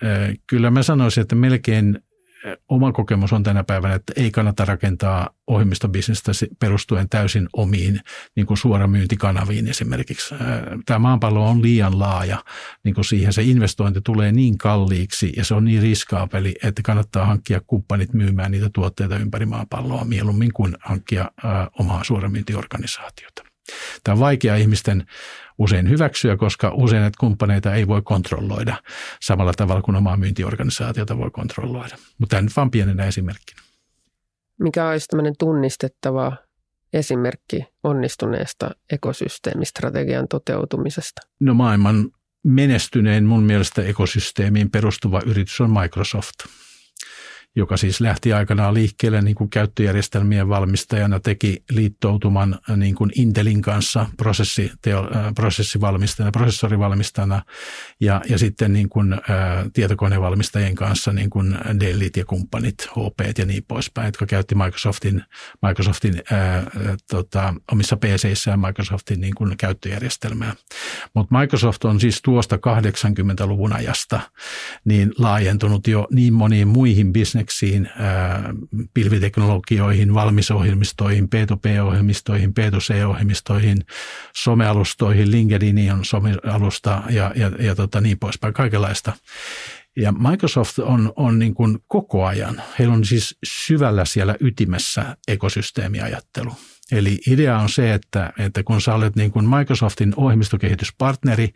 kyllä 0.48 0.72
mä 0.72 0.84
sanoisin, 0.84 1.22
että 1.22 1.36
melkein 1.36 2.00
oma 2.70 2.92
kokemus 2.92 3.34
on 3.34 3.44
tänä 3.44 3.63
päivänä, 3.63 3.96
että 3.96 4.13
ei 4.15 4.32
kannata 4.32 4.65
rakentaa 4.65 5.30
ohjelmistobisnestä 5.48 6.32
perustuen 6.60 7.10
täysin 7.10 7.50
omiin 7.53 8.00
niin 8.36 8.46
kuin 8.46 8.58
suoramyyntikanaviin 8.58 9.68
esimerkiksi. 9.68 10.36
Tämä 10.86 11.00
maapallo 11.00 11.50
on 11.50 11.62
liian 11.62 12.00
laaja, 12.00 12.44
niin 12.84 12.96
kuin 12.96 13.06
siihen 13.06 13.34
se 13.34 13.42
investointi 13.44 14.01
tulee 14.01 14.32
niin 14.32 14.58
kalliiksi 14.58 15.34
ja 15.38 15.46
se 15.46 15.53
on 15.53 15.65
niin 15.65 15.82
riskaapeli, 15.82 16.56
että 16.63 16.82
kannattaa 16.82 17.25
hankkia 17.25 17.62
kumppanit 17.68 18.13
myymään 18.13 18.51
niitä 18.51 18.70
tuotteita 18.74 19.18
ympäri 19.18 19.46
maapalloa 19.46 20.06
mieluummin 20.06 20.53
kuin 20.53 20.75
hankkia 20.82 21.32
omaa 21.80 22.03
suoramyyntiorganisaatiota. 22.03 23.44
Tämä 24.03 24.13
on 24.13 24.20
vaikea 24.20 24.56
ihmisten 24.56 25.06
usein 25.58 25.90
hyväksyä, 25.90 26.38
koska 26.38 26.72
usein 26.74 27.02
näitä 27.02 27.18
kumppaneita 27.20 27.74
ei 27.74 27.88
voi 27.88 28.02
kontrolloida 28.02 28.76
samalla 29.22 29.54
tavalla 29.54 29.82
kuin 29.82 29.96
omaa 29.96 30.18
myyntiorganisaatiota 30.18 31.18
voi 31.18 31.32
kontrolloida. 31.32 31.98
Mutta 32.18 32.34
tämä 32.36 32.42
nyt 32.42 32.56
vain 32.56 32.72
pienenä 32.72 33.06
esimerkkinä. 33.06 33.62
Mikä 34.60 34.90
olisi 34.90 35.08
tämmöinen 35.08 35.34
tunnistettava 35.40 36.38
esimerkki 36.94 37.66
onnistuneesta 37.84 38.72
ekosysteemistrategian 38.92 40.28
toteutumisesta? 40.28 41.22
No 41.40 41.54
maailman 41.54 42.10
menestyneen 42.44 43.26
mun 43.26 43.44
mielestä 43.44 43.82
ekosysteemiin 43.82 44.72
perustuva 44.72 45.22
yritys 45.26 45.62
on 45.62 45.72
Microsoft– 45.72 46.36
joka 47.56 47.78
siis 47.78 48.02
lähti 48.02 48.34
aikanaan 48.34 48.74
liikkeelle 48.74 49.22
niin 49.22 49.36
kuin 49.36 49.50
käyttöjärjestelmien 49.50 50.50
valmistajana, 50.50 51.20
teki 51.20 51.64
liittoutuman 51.72 52.60
äh, 52.70 52.78
niin 52.78 52.96
kuin 52.96 53.12
Intelin 53.16 53.62
kanssa 53.62 54.00
äh, 54.00 54.10
prosessivalmistajana, 55.36 56.32
prosessorivalmistajana 56.32 57.42
ja, 58.00 58.22
ja 58.30 58.38
sitten 58.38 58.74
niin 58.74 58.90
kuin, 58.90 59.14
ä, 59.14 59.18
äh, 59.18 59.66
tietokonevalmistajien 59.74 60.76
kanssa 60.76 61.14
niin 61.14 61.30
kuin 61.30 61.58
Dellit 61.80 62.18
ja 62.18 62.26
kumppanit, 62.26 62.76
HP 62.82 63.38
ja 63.38 63.46
niin 63.46 63.64
poispäin, 63.68 64.06
jotka 64.06 64.26
käytti 64.26 64.56
Microsoftin, 64.56 65.24
Microsoftin 65.68 66.18
ä, 66.18 66.64
tota, 67.10 67.54
omissa 67.72 67.98
PC-issään 67.98 68.60
Microsoftin 68.60 69.22
niin 69.22 69.36
kuin 69.36 69.58
käyttöjärjestelmää. 69.58 70.54
Mutta 71.16 71.40
Microsoft 71.40 71.86
on 71.86 72.00
siis 72.00 72.22
tuosta 72.22 72.56
80-luvun 72.56 73.74
ajasta 73.74 74.20
niin 74.86 75.12
laajentunut 75.18 75.88
jo 75.88 76.08
niin 76.12 76.34
moniin 76.34 76.68
muihin 76.68 77.14
bisnes 77.14 77.43
bisneksiin, 77.44 77.90
pilviteknologioihin, 78.94 80.14
valmisohjelmistoihin, 80.14 81.24
P2P-ohjelmistoihin, 81.26 82.50
P2C-ohjelmistoihin, 82.50 83.86
somealustoihin, 84.36 85.32
LinkedIn 85.32 85.92
on 85.94 86.06
somealusta 86.06 87.04
ja, 87.10 87.32
ja, 87.36 87.52
ja 87.60 87.76
tota 87.76 88.02
niin 88.02 88.20
poispäin, 88.20 88.54
kaikenlaista. 88.54 89.14
Ja 89.96 90.12
Microsoft 90.12 90.80
on, 90.80 91.14
on 91.16 91.40
niin 91.40 91.54
kuin 91.54 91.80
koko 91.88 92.26
ajan, 92.26 92.62
heillä 92.80 92.94
on 92.94 93.06
siis 93.06 93.38
syvällä 93.44 94.06
siellä 94.06 94.36
ytimessä 94.40 95.18
ekosysteemiajattelu. 95.28 96.52
Eli 96.94 97.20
idea 97.28 97.58
on 97.58 97.70
se, 97.70 97.94
että, 97.94 98.34
että 98.40 98.64
kun 98.64 98.82
sä 98.82 98.96
olet 98.96 99.16
niin 99.16 99.32
kuin 99.32 99.50
Microsoftin 99.50 100.14
ohjelmistokehityspartneri 100.18 101.50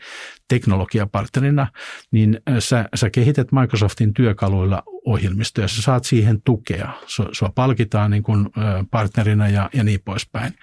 teknologiapartnerina, 0.47 1.67
niin 2.11 2.39
sä, 2.59 2.89
sä 2.95 3.09
kehität 3.09 3.51
Microsoftin 3.51 4.13
työkaluilla 4.13 4.83
ohjelmistoja, 5.05 5.67
sä 5.67 5.81
saat 5.81 6.05
siihen 6.05 6.41
tukea. 6.41 6.91
Sua, 7.31 7.51
palkitaan 7.55 8.11
niin 8.11 8.23
kuin 8.23 8.49
partnerina 8.91 9.49
ja, 9.49 9.69
ja 9.73 9.83
niin 9.83 9.99
poispäin. 10.05 10.53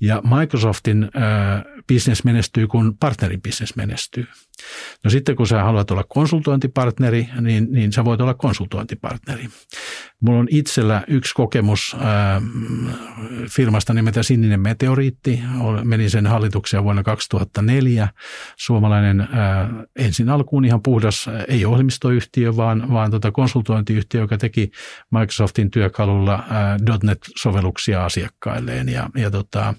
Ja 0.00 0.22
Microsoftin 0.38 1.10
business 1.92 2.24
menestyy, 2.24 2.66
kun 2.66 2.96
partnerin 3.00 3.42
business 3.42 3.76
menestyy. 3.76 4.26
No 5.04 5.10
sitten 5.10 5.36
kun 5.36 5.46
sä 5.46 5.62
haluat 5.62 5.90
olla 5.90 6.04
konsultointipartneri, 6.08 7.28
niin, 7.40 7.68
niin 7.70 7.92
sä 7.92 8.04
voit 8.04 8.20
olla 8.20 8.34
konsultointipartneri. 8.34 9.48
Mulla 10.20 10.40
on 10.40 10.48
itsellä 10.50 11.04
yksi 11.08 11.34
kokemus 11.34 11.96
äh, 12.00 12.42
firmasta 13.50 13.94
nimeltä 13.94 14.22
Sininen 14.22 14.60
Meteoriitti. 14.60 15.40
Menin 15.84 16.10
sen 16.10 16.26
hallituksia 16.26 16.84
vuonna 16.84 17.02
2004. 17.02 18.08
Suomalainen 18.56 19.20
äh, 19.20 19.28
ensin 19.96 20.28
alkuun 20.28 20.64
ihan 20.64 20.82
puhdas, 20.82 21.30
ei 21.48 21.64
ohjelmistoyhtiö, 21.64 22.56
vaan, 22.56 22.92
vaan 22.92 23.10
tota 23.10 23.32
konsultointiyhtiö, 23.32 24.20
joka 24.20 24.38
teki 24.38 24.70
Microsoftin 25.10 25.70
työkalulla 25.70 26.34
äh, 26.34 26.98
.NET-sovelluksia 27.02 28.04
asiakkailleen. 28.04 28.88
Ja, 28.88 29.10
ja 29.16 29.30
tota, 29.30 29.74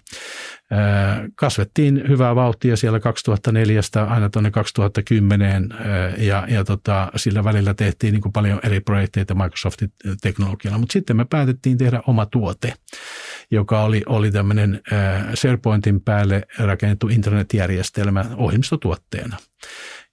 kasvettiin 1.35 2.03
hyvää 2.07 2.35
vauhtia 2.35 2.77
siellä 2.77 2.99
2004 2.99 3.81
aina 4.09 4.29
tuonne 4.29 4.51
2010 4.51 5.69
ja, 6.17 6.45
ja 6.49 6.63
tota, 6.63 7.11
sillä 7.15 7.43
välillä 7.43 7.73
tehtiin 7.73 8.13
niin 8.13 8.21
kuin 8.21 8.33
paljon 8.33 8.59
eri 8.63 8.79
projekteita 8.79 9.35
Microsoftin 9.35 9.91
teknologialla, 10.31 10.77
mutta 10.77 10.93
sitten 10.93 11.17
me 11.17 11.25
päätettiin 11.25 11.77
tehdä 11.77 12.01
oma 12.07 12.25
tuote, 12.25 12.73
joka 13.51 13.83
oli, 13.83 14.03
oli 14.05 14.31
tämmöinen 14.31 14.81
SharePointin 15.35 16.01
päälle 16.01 16.43
rakennettu 16.59 17.07
internetjärjestelmä 17.07 18.25
ohjelmistotuotteena. 18.37 19.37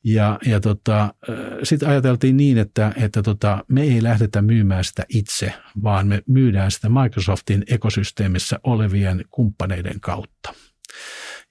Ja, 0.05 0.39
ja 0.47 0.61
tota, 0.61 1.15
sitten 1.63 1.89
ajateltiin 1.89 2.37
niin, 2.37 2.59
että, 2.59 2.93
että 2.97 3.23
tota, 3.23 3.65
me 3.69 3.83
ei 3.83 4.03
lähdetä 4.03 4.43
myymään 4.43 4.85
sitä 4.85 5.05
itse, 5.09 5.53
vaan 5.83 6.07
me 6.07 6.23
myydään 6.29 6.71
sitä 6.71 6.89
Microsoftin 6.89 7.65
ekosysteemissä 7.67 8.61
olevien 8.63 9.25
kumppaneiden 9.31 10.01
kautta. 10.01 10.55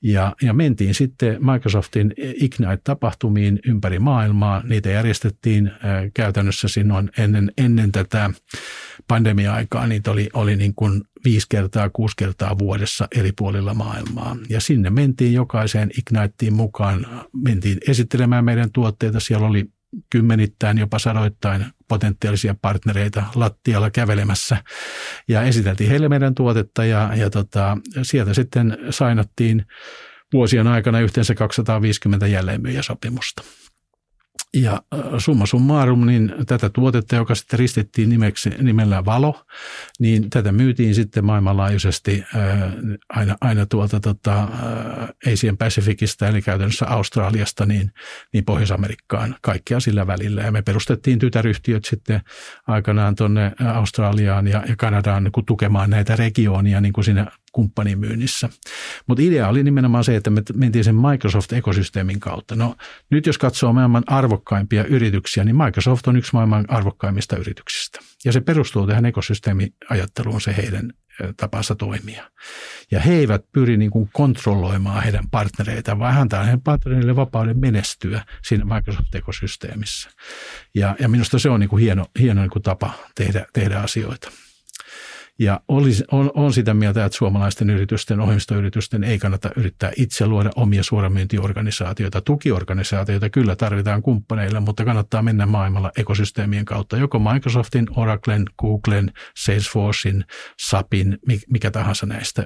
Ja, 0.03 0.35
ja 0.41 0.53
mentiin 0.53 0.93
sitten 0.95 1.37
Microsoftin 1.45 2.13
Ignite-tapahtumiin 2.17 3.59
ympäri 3.65 3.99
maailmaa. 3.99 4.63
Niitä 4.63 4.89
järjestettiin 4.89 5.67
äh, 5.67 5.81
käytännössä 6.13 6.67
silloin 6.67 7.09
ennen, 7.17 7.51
ennen 7.57 7.91
tätä 7.91 8.29
pandemia-aikaa. 9.07 9.87
Niitä 9.87 10.11
oli, 10.11 10.29
oli 10.33 10.55
niin 10.55 10.75
kuin 10.75 11.01
viisi 11.25 11.47
kertaa, 11.49 11.89
kuusi 11.89 12.15
kertaa 12.17 12.59
vuodessa 12.59 13.07
eri 13.15 13.31
puolilla 13.31 13.73
maailmaa. 13.73 14.37
Ja 14.49 14.61
sinne 14.61 14.89
mentiin 14.89 15.33
jokaiseen 15.33 15.91
Igniteen 15.97 16.53
mukaan. 16.53 17.05
Mentiin 17.43 17.77
esittelemään 17.87 18.45
meidän 18.45 18.71
tuotteita. 18.71 19.19
Siellä 19.19 19.47
oli 19.47 19.65
kymmenittäin, 20.09 20.77
jopa 20.77 20.99
sadoittain 20.99 21.65
potentiaalisia 21.87 22.55
partnereita 22.61 23.23
lattialla 23.35 23.91
kävelemässä 23.91 24.57
ja 25.27 25.41
esiteltiin 25.41 25.89
heille 25.89 26.09
meidän 26.09 26.35
tuotetta 26.35 26.85
ja, 26.85 27.11
ja 27.15 27.29
tota, 27.29 27.77
sieltä 28.01 28.33
sitten 28.33 28.77
sainattiin 28.89 29.65
vuosien 30.33 30.67
aikana 30.67 30.99
yhteensä 30.99 31.35
250 31.35 32.27
jälleenmyyjäsopimusta. 32.27 33.43
Ja 34.53 34.81
summa 35.17 35.45
summarum, 35.45 36.05
niin 36.05 36.33
tätä 36.47 36.69
tuotetta, 36.69 37.15
joka 37.15 37.35
sitten 37.35 37.59
ristettiin 37.59 38.09
nimeksi, 38.09 38.49
nimellä 38.61 39.05
Valo, 39.05 39.45
niin 39.99 40.29
tätä 40.29 40.51
myytiin 40.51 40.95
sitten 40.95 41.25
maailmanlaajuisesti 41.25 42.23
aina, 43.09 43.35
aina 43.41 43.65
tuolta 43.65 43.99
tota, 43.99 44.47
Asian 45.33 45.57
Pacificista, 45.57 46.27
eli 46.27 46.41
käytännössä 46.41 46.85
Australiasta, 46.85 47.65
niin, 47.65 47.91
niin 48.33 48.45
Pohjois-Amerikkaan, 48.45 49.35
kaikkea 49.41 49.79
sillä 49.79 50.07
välillä. 50.07 50.41
Ja 50.41 50.51
me 50.51 50.61
perustettiin 50.61 51.19
tytäryhtiöt 51.19 51.85
sitten 51.85 52.21
aikanaan 52.67 53.15
tuonne 53.15 53.51
Australiaan 53.73 54.47
ja, 54.47 54.63
ja 54.67 54.75
Kanadaan 54.75 55.23
niin 55.23 55.45
tukemaan 55.45 55.89
näitä 55.89 56.15
regioonia 56.15 56.81
niin 56.81 56.93
kuin 56.93 57.05
siinä 57.05 57.31
kumppanimyynnissä. 57.57 58.49
Mutta 59.07 59.23
idea 59.23 59.47
oli 59.47 59.63
nimenomaan 59.63 60.03
se, 60.03 60.15
että 60.15 60.29
me 60.29 60.41
mentiin 60.53 60.83
sen 60.83 60.95
Microsoft-ekosysteemin 60.95 62.19
kautta. 62.19 62.55
No 62.55 62.75
nyt 63.09 63.25
jos 63.25 63.37
katsoo 63.37 63.73
maailman 63.73 64.03
arvokkaimpia 64.07 64.83
yrityksiä, 64.83 65.43
niin 65.43 65.57
Microsoft 65.57 66.07
on 66.07 66.17
yksi 66.17 66.33
maailman 66.33 66.65
arvokkaimmista 66.67 67.37
yrityksistä. 67.37 67.99
Ja 68.25 68.31
se 68.31 68.41
perustuu 68.41 68.87
tähän 68.87 69.05
ekosysteemiajatteluun 69.05 70.41
se 70.41 70.57
heidän 70.57 70.93
tapansa 71.37 71.75
toimia. 71.75 72.31
Ja 72.91 72.99
he 72.99 73.13
eivät 73.13 73.41
pyri 73.51 73.77
niin 73.77 73.91
kuin 73.91 74.09
kontrolloimaan 74.13 75.03
heidän 75.03 75.29
partnereita, 75.29 75.99
vaan 75.99 76.17
antaa 76.17 76.43
heidän 76.43 76.61
partnereille 76.61 77.15
vapauden 77.15 77.59
menestyä 77.59 78.25
siinä 78.43 78.65
Microsoft-ekosysteemissä. 78.65 80.09
Ja, 80.75 80.95
ja 80.99 81.09
minusta 81.09 81.39
se 81.39 81.49
on 81.49 81.59
niin 81.59 81.69
kuin 81.69 81.81
hieno, 81.81 82.05
hieno 82.19 82.41
niin 82.41 82.49
kuin 82.49 82.63
tapa 82.63 82.93
tehdä, 83.15 83.45
tehdä 83.53 83.79
asioita. 83.79 84.31
Ja 85.39 85.61
olisi, 85.67 86.03
on, 86.11 86.31
on 86.33 86.53
sitä 86.53 86.73
mieltä, 86.73 87.05
että 87.05 87.17
suomalaisten 87.17 87.69
yritysten, 87.69 88.19
ohjelmistoyritysten 88.19 89.03
ei 89.03 89.19
kannata 89.19 89.49
yrittää 89.55 89.91
itse 89.97 90.27
luoda 90.27 90.49
omia 90.55 90.83
suoramyyntiorganisaatioita. 90.83 92.21
Tukiorganisaatioita 92.21 93.29
kyllä 93.29 93.55
tarvitaan 93.55 94.01
kumppaneille, 94.01 94.59
mutta 94.59 94.85
kannattaa 94.85 95.21
mennä 95.21 95.45
maailmalla 95.45 95.91
ekosysteemien 95.97 96.65
kautta, 96.65 96.97
joko 96.97 97.19
Microsoftin, 97.19 97.87
Oraclen, 97.95 98.45
Googlen, 98.59 99.11
Salesforcein, 99.37 100.25
SAPin, 100.59 101.17
mikä 101.49 101.71
tahansa 101.71 102.05
näistä. 102.05 102.45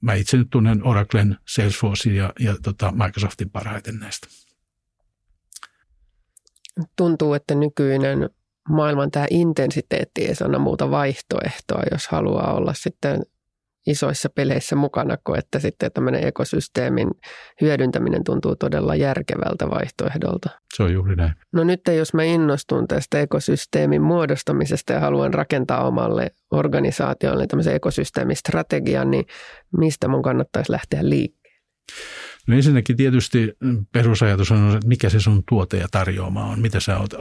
Mä 0.00 0.14
itse 0.14 0.36
nyt 0.36 0.50
tunnen 0.50 0.86
Oraclen, 0.86 1.36
Salesforcein 1.48 2.16
ja, 2.16 2.32
ja 2.40 2.56
tota 2.62 2.92
Microsoftin 2.92 3.50
parhaiten 3.50 3.98
näistä. 3.98 4.28
Tuntuu, 6.96 7.34
että 7.34 7.54
nykyinen 7.54 8.30
maailman 8.68 9.10
tämä 9.10 9.26
intensiteetti 9.30 10.24
ei 10.24 10.34
sana 10.34 10.58
muuta 10.58 10.90
vaihtoehtoa, 10.90 11.82
jos 11.92 12.08
haluaa 12.08 12.54
olla 12.54 12.74
sitten 12.74 13.22
isoissa 13.86 14.28
peleissä 14.34 14.76
mukana, 14.76 15.16
kun 15.24 15.38
että 15.38 15.58
sitten 15.58 15.92
tämmöinen 15.92 16.26
ekosysteemin 16.26 17.10
hyödyntäminen 17.60 18.24
tuntuu 18.24 18.56
todella 18.56 18.94
järkevältä 18.94 19.70
vaihtoehdolta. 19.70 20.50
Se 20.74 20.82
on 20.82 20.92
juuri 20.92 21.16
näin. 21.16 21.32
No 21.52 21.64
nyt 21.64 21.80
jos 21.96 22.14
mä 22.14 22.22
innostun 22.22 22.88
tästä 22.88 23.20
ekosysteemin 23.20 24.02
muodostamisesta 24.02 24.92
ja 24.92 25.00
haluan 25.00 25.34
rakentaa 25.34 25.86
omalle 25.86 26.30
organisaatiolle 26.50 27.46
tämmöisen 27.46 27.74
ekosysteemistrategian, 27.74 29.10
niin 29.10 29.26
mistä 29.78 30.08
mun 30.08 30.22
kannattaisi 30.22 30.72
lähteä 30.72 31.08
liikkeelle? 31.08 31.58
No 32.46 32.56
ensinnäkin 32.56 32.96
tietysti 32.96 33.52
perusajatus 33.92 34.50
on, 34.50 34.74
että 34.74 34.88
mikä 34.88 35.08
se 35.10 35.20
sun 35.20 35.42
tuote 35.48 35.76
ja 35.76 35.88
tarjoama 35.90 36.44
on. 36.44 36.60
Mitä 36.60 36.80
sä 36.80 36.98
oot, 36.98 37.14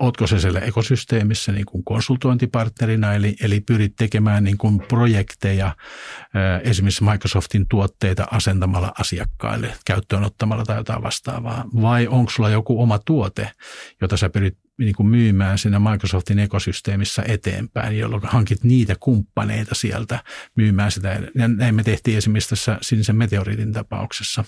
ootko 0.00 0.26
se 0.26 0.38
siellä 0.40 0.60
ekosysteemissä 0.60 1.52
niin 1.52 1.66
kuin 1.66 1.84
konsultointipartnerina, 1.84 3.14
eli, 3.14 3.36
eli 3.42 3.60
pyrit 3.60 3.96
tekemään 3.96 4.44
niin 4.44 4.58
kuin 4.58 4.78
projekteja, 4.78 5.76
esimerkiksi 6.62 7.04
Microsoftin 7.04 7.66
tuotteita 7.68 8.26
asentamalla 8.30 8.92
asiakkaille, 8.98 9.74
käyttöön 9.86 10.24
ottamalla 10.24 10.64
tai 10.64 10.76
jotain 10.76 11.02
vastaavaa. 11.02 11.64
Vai 11.82 12.06
onko 12.06 12.30
sulla 12.30 12.50
joku 12.50 12.82
oma 12.82 12.98
tuote, 12.98 13.50
jota 14.00 14.16
sä 14.16 14.30
pyrit 14.30 14.58
niin 14.78 14.94
kuin 14.94 15.06
myymään 15.06 15.58
siinä 15.58 15.78
Microsoftin 15.78 16.38
ekosysteemissä 16.38 17.22
eteenpäin, 17.28 17.98
jolloin 17.98 18.22
hankit 18.24 18.64
niitä 18.64 18.96
kumppaneita 19.00 19.74
sieltä 19.74 20.24
myymään 20.56 20.92
sitä. 20.92 21.08
Ja 21.34 21.48
näin 21.48 21.74
me 21.74 21.82
tehtiin 21.82 22.18
esimerkiksi 22.18 22.50
tässä 22.50 22.78
sinisen 22.82 23.16
meteoriitin 23.16 23.72
tapauksessa. 23.72 24.44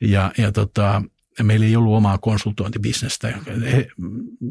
Ja, 0.00 0.32
ja 0.38 0.52
tota, 0.52 1.02
meillä 1.42 1.66
ei 1.66 1.76
ollut 1.76 1.96
omaa 1.96 2.18
konsultointibisnestä. 2.18 3.38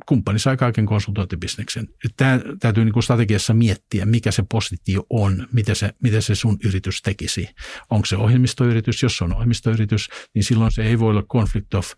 Kumppani 0.06 0.40
sai 0.40 0.58
kaiken 0.58 0.86
konsultointibisneksen. 0.86 1.88
Tämä 2.18 2.40
täytyy 2.60 2.86
niin 2.86 2.94
kuin 2.94 3.04
strategiassa 3.04 3.54
miettiä, 3.54 4.06
mikä 4.06 4.32
se 4.32 4.44
positio 4.52 5.06
on, 5.10 5.48
mitä 5.54 5.76
se, 5.76 5.94
mitä 6.04 6.22
se 6.22 6.36
sun 6.36 6.58
yritys 6.66 7.02
tekisi. 7.02 7.50
Onko 7.90 8.06
se 8.06 8.16
ohjelmistoyritys? 8.16 9.04
Jos 9.04 9.18
se 9.18 9.24
on 9.24 9.34
ohjelmistoyritys, 9.34 10.10
niin 10.36 10.44
silloin 10.44 10.72
se 10.72 10.84
ei 10.84 11.00
voi 11.00 11.10
olla 11.10 11.24
conflict 11.24 11.74
of, 11.74 11.92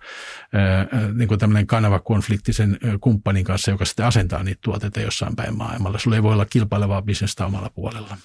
niin 1.13 1.27
kuin 1.27 1.39
tämmöinen 1.39 1.67
kanavakonflikti 1.67 2.53
sen 2.53 2.77
kumppanin 3.01 3.45
kanssa, 3.45 3.71
joka 3.71 3.85
sitten 3.85 4.05
asentaa 4.05 4.43
niitä 4.43 4.59
tuotteita 4.63 4.99
jossain 4.99 5.35
päin 5.35 5.57
maailmalla. 5.57 5.99
Sulla 5.99 6.15
ei 6.15 6.23
voi 6.23 6.33
olla 6.33 6.45
kilpailevaa 6.45 7.01
bisnestä 7.01 7.45
omalla 7.45 7.69
puolella. 7.69 8.17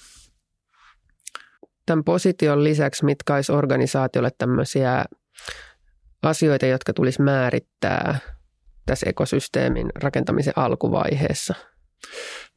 Tämän 1.87 2.05
position 2.05 2.65
lisäksi, 2.65 3.05
mitkä 3.05 3.35
olisi 3.35 3.53
organisaatiolle 3.53 4.31
tämmöisiä 4.39 5.05
asioita, 6.23 6.67
jotka 6.67 6.93
tulisi 6.93 7.23
määrittää 7.23 8.19
tässä 8.87 9.07
ekosysteemin 9.09 9.91
rakentamisen 9.95 10.53
alkuvaiheessa? 10.57 11.55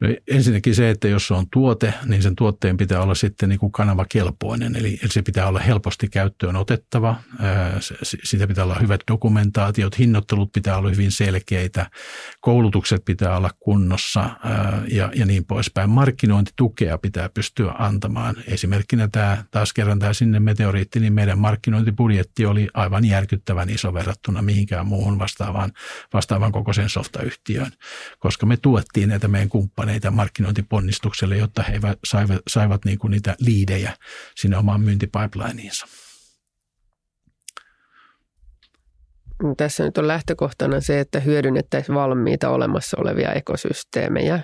No 0.02 0.08
ensinnäkin 0.28 0.76
se, 0.76 0.90
että 0.90 1.08
jos 1.08 1.28
se 1.28 1.34
on 1.34 1.46
tuote, 1.54 1.94
niin 2.06 2.22
sen 2.22 2.36
tuotteen 2.36 2.78
pitää 2.78 3.02
olla 3.02 3.16
sitten 3.16 3.50
niin 3.50 3.60
kuin 3.60 3.72
kanavakelpoinen, 3.72 4.76
eli 4.76 5.00
se 5.06 5.22
pitää 5.22 5.48
olla 5.48 5.60
helposti 5.60 6.08
käyttöön 6.08 6.56
otettava, 6.56 7.16
sitä 8.24 8.48
pitää 8.48 8.64
olla 8.64 8.80
hyvät 8.82 9.02
dokumentaatiot, 9.12 10.00
hinnoittelut 10.00 10.52
pitää 10.52 10.78
olla 10.78 10.90
hyvin 10.90 11.12
selkeitä, 11.12 11.90
koulutukset 12.40 13.06
pitää 13.06 13.38
olla 13.38 13.50
kunnossa 13.60 14.30
ja, 14.88 15.12
ja 15.16 15.26
niin 15.26 15.46
poispäin. 15.46 15.90
Markkinointitukea 15.90 16.98
pitää 16.98 17.30
pystyä 17.30 17.72
antamaan. 17.80 18.36
Esimerkkinä 18.48 19.08
tämä, 19.08 19.44
taas 19.52 19.74
kerran 19.74 20.00
tämä 20.00 20.14
sinne 20.14 20.40
meteoriitti, 20.40 21.00
niin 21.00 21.14
meidän 21.14 21.40
markkinointibudjetti 21.40 22.46
oli 22.46 22.68
aivan 22.74 23.06
järkyttävän 23.06 23.70
iso 23.70 23.94
verrattuna 23.94 24.42
mihinkään 24.42 24.88
muuhun 24.88 25.20
vastaavaan, 25.20 25.72
vastaavaan 26.14 26.52
kokoiseen 26.52 26.90
softayhtiöön, 26.90 27.72
koska 28.20 28.46
me 28.46 28.58
tuettiin 28.58 29.10
näitä 29.10 29.28
meidän 29.28 29.50
kumppaneita 29.50 29.91
kumppaneita 29.92 30.12
markkinointiponnistukselle, 30.12 31.38
jotta 31.38 31.64
he 31.64 31.80
saivat, 32.06 32.40
saivat 32.48 32.86
niin 32.86 33.00
kuin 33.00 33.12
niitä 33.12 33.36
liidejä 33.40 33.94
sinne 34.36 34.58
omaan 34.58 34.82
myyntipipelineiinsa. 34.82 35.88
Tässä 39.58 39.84
nyt 39.84 39.98
on 39.98 40.08
lähtökohtana 40.08 40.82
se, 40.82 41.00
että 41.00 41.20
hyödynnettäisiin 41.20 41.96
valmiita 41.96 42.50
olemassa 42.50 42.98
olevia 43.00 43.32
ekosysteemejä. 43.32 44.40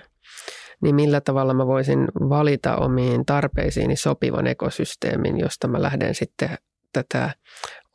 Niin 0.82 0.96
millä 0.96 1.22
tavalla 1.22 1.54
mä 1.54 1.68
voisin 1.68 2.08
valita 2.30 2.76
omiin 2.76 3.26
tarpeisiini 3.26 3.96
sopivan 3.96 4.48
ekosysteemin, 4.48 5.40
josta 5.40 5.68
mä 5.68 5.82
lähden 5.82 6.16
sitten 6.16 6.58
tätä 6.94 7.30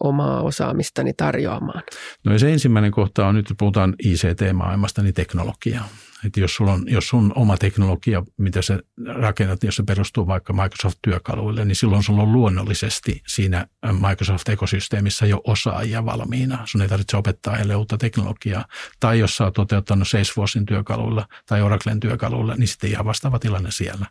omaa 0.03 0.43
osaamistani 0.43 1.13
tarjoamaan? 1.13 1.83
No 2.25 2.33
ja 2.33 2.39
se 2.39 2.53
ensimmäinen 2.53 2.91
kohta 2.91 3.27
on, 3.27 3.35
nyt 3.35 3.55
puhutaan 3.59 3.95
ICT-maailmasta, 4.05 5.03
niin 5.03 5.15
teknologiaa. 5.15 5.89
Että 6.27 6.41
jos, 6.41 6.55
sulla 6.55 6.73
on, 6.73 6.85
jos 6.87 7.09
sun 7.09 7.33
oma 7.37 7.57
teknologia, 7.57 8.23
mitä 8.39 8.63
sä 8.63 8.79
rakennat, 9.07 9.65
jos 9.65 9.77
se 9.77 9.83
perustuu 9.83 10.27
vaikka 10.27 10.53
Microsoft-työkaluille, 10.53 11.65
niin 11.65 11.77
silloin 11.77 12.03
sulla 12.03 12.23
on 12.23 12.33
luonnollisesti 12.33 13.23
siinä 13.27 13.67
Microsoft-ekosysteemissä 13.87 15.27
jo 15.27 15.41
osaajia 15.45 16.05
valmiina. 16.05 16.59
Sun 16.65 16.83
ei 16.83 16.89
tarvitse 16.89 17.17
opettaa 17.17 17.57
heille 17.57 17.77
uutta 17.77 17.99
teknologiaa. 17.99 18.65
Tai 19.01 19.19
jos 19.19 19.37
sä 19.37 19.45
oot 19.45 19.55
toteuttanut 19.55 20.09
Salesforcein 20.09 20.67
työkaluilla 20.67 21.27
tai 21.47 21.63
Oraclen 21.63 22.01
työkaluilla, 22.01 22.55
niin 22.55 22.69
sitten 22.69 22.91
ihan 22.91 23.05
vastaava 23.05 23.39
tilanne 23.39 23.71
siellä. 23.71 24.07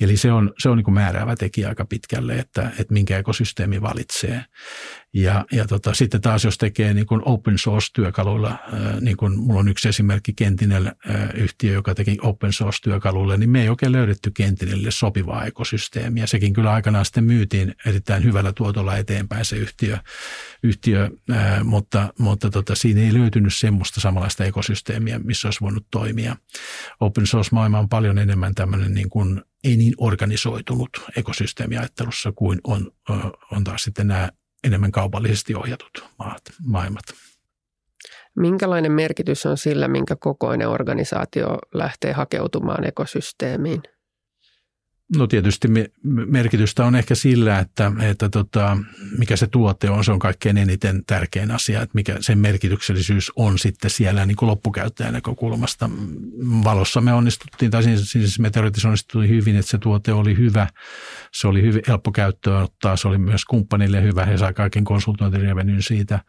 Eli 0.00 0.16
se 0.16 0.32
on, 0.32 0.52
se 0.58 0.68
on 0.68 0.76
niin 0.76 0.94
määräävä 0.94 1.36
tekijä 1.36 1.68
aika 1.68 1.84
pitkälle, 1.84 2.34
että, 2.34 2.70
että 2.78 2.94
minkä 2.94 3.18
ekosysteemi 3.18 3.82
valitsee. 3.82 4.44
Ja, 5.14 5.44
ja 5.52 5.66
tota, 5.66 5.94
sitten 5.94 6.20
taas 6.20 6.44
jos 6.44 6.58
tekee 6.58 6.94
niin 6.94 7.06
kuin 7.06 7.22
open 7.24 7.58
source-työkaluilla, 7.58 8.58
niin 9.00 9.16
kuin 9.16 9.38
mulla 9.38 9.60
on 9.60 9.68
yksi 9.68 9.88
esimerkki 9.88 10.32
Kentinel 10.32 10.90
yhtiö, 11.34 11.72
joka 11.72 11.94
teki 11.94 12.18
open 12.22 12.52
source-työkaluille, 12.52 13.36
niin 13.36 13.50
me 13.50 13.62
ei 13.62 13.68
oikein 13.68 13.92
löydetty 13.92 14.30
Kentinelle 14.30 14.90
sopivaa 14.90 15.44
ekosysteemiä. 15.44 16.26
Sekin 16.26 16.52
kyllä 16.52 16.72
aikanaan 16.72 17.04
sitten 17.04 17.24
myytiin 17.24 17.74
erittäin 17.86 18.24
hyvällä 18.24 18.52
tuotolla 18.52 18.96
eteenpäin 18.96 19.44
se 19.44 19.56
yhtiö, 19.56 19.98
yhtiö 20.62 21.10
mutta, 21.64 22.12
mutta 22.18 22.50
tota, 22.50 22.74
siinä 22.74 23.00
ei 23.00 23.14
löytynyt 23.14 23.54
semmoista 23.54 24.00
samanlaista 24.00 24.44
ekosysteemiä, 24.44 25.18
missä 25.18 25.48
olisi 25.48 25.60
voinut 25.60 25.86
toimia. 25.90 26.36
Open 27.00 27.26
source-maailma 27.26 27.78
on 27.78 27.88
paljon 27.88 28.18
enemmän 28.18 28.54
tämmöinen 28.54 28.94
niin 28.94 29.10
kuin 29.10 29.42
ei 29.64 29.76
niin 29.76 29.94
organisoitunut 29.98 30.90
ekosysteemiajattelussa 31.16 32.32
kuin 32.32 32.60
on, 32.64 32.92
on 33.52 33.64
taas 33.64 33.82
sitten 33.82 34.06
nämä 34.06 34.30
enemmän 34.64 34.92
kaupallisesti 34.92 35.54
ohjatut 35.54 36.04
maat, 36.18 36.42
maailmat. 36.64 37.04
Minkälainen 38.36 38.92
merkitys 38.92 39.46
on 39.46 39.58
sillä, 39.58 39.88
minkä 39.88 40.16
kokoinen 40.16 40.68
organisaatio 40.68 41.58
lähtee 41.74 42.12
hakeutumaan 42.12 42.84
ekosysteemiin? 42.84 43.82
No 45.14 45.26
tietysti 45.26 45.68
merkitystä 46.04 46.84
on 46.84 46.96
ehkä 46.96 47.14
sillä, 47.14 47.58
että, 47.58 47.92
että 48.02 48.28
tota, 48.28 48.78
mikä 49.18 49.36
se 49.36 49.46
tuote 49.46 49.90
on, 49.90 50.04
se 50.04 50.12
on 50.12 50.18
kaikkein 50.18 50.58
eniten 50.58 51.02
tärkein 51.06 51.50
asia, 51.50 51.82
että 51.82 51.94
mikä 51.94 52.16
sen 52.20 52.38
merkityksellisyys 52.38 53.32
on 53.36 53.58
sitten 53.58 53.90
siellä 53.90 54.26
niin 54.26 54.36
kuin 54.36 54.46
loppukäyttäjän 54.46 55.12
näkökulmasta. 55.12 55.90
Valossa 56.64 57.00
me 57.00 57.12
onnistuttiin, 57.12 57.70
tai 57.70 57.82
siis 57.82 58.38
me 58.38 58.50
teoreettisesti 58.50 58.88
onnistuttiin 58.88 59.30
hyvin, 59.30 59.56
että 59.56 59.70
se 59.70 59.78
tuote 59.78 60.12
oli 60.12 60.36
hyvä, 60.36 60.66
se 61.32 61.48
oli 61.48 61.62
hyvin 61.62 61.82
helppo 61.88 62.12
käyttöön 62.12 62.62
ottaa, 62.62 62.96
se 62.96 63.08
oli 63.08 63.18
myös 63.18 63.44
kumppanille 63.44 64.02
hyvä, 64.02 64.24
he 64.24 64.38
sai 64.38 64.54
kaiken 64.54 64.84
konsultointirevenyn 64.84 65.82
siitä, 65.82 66.20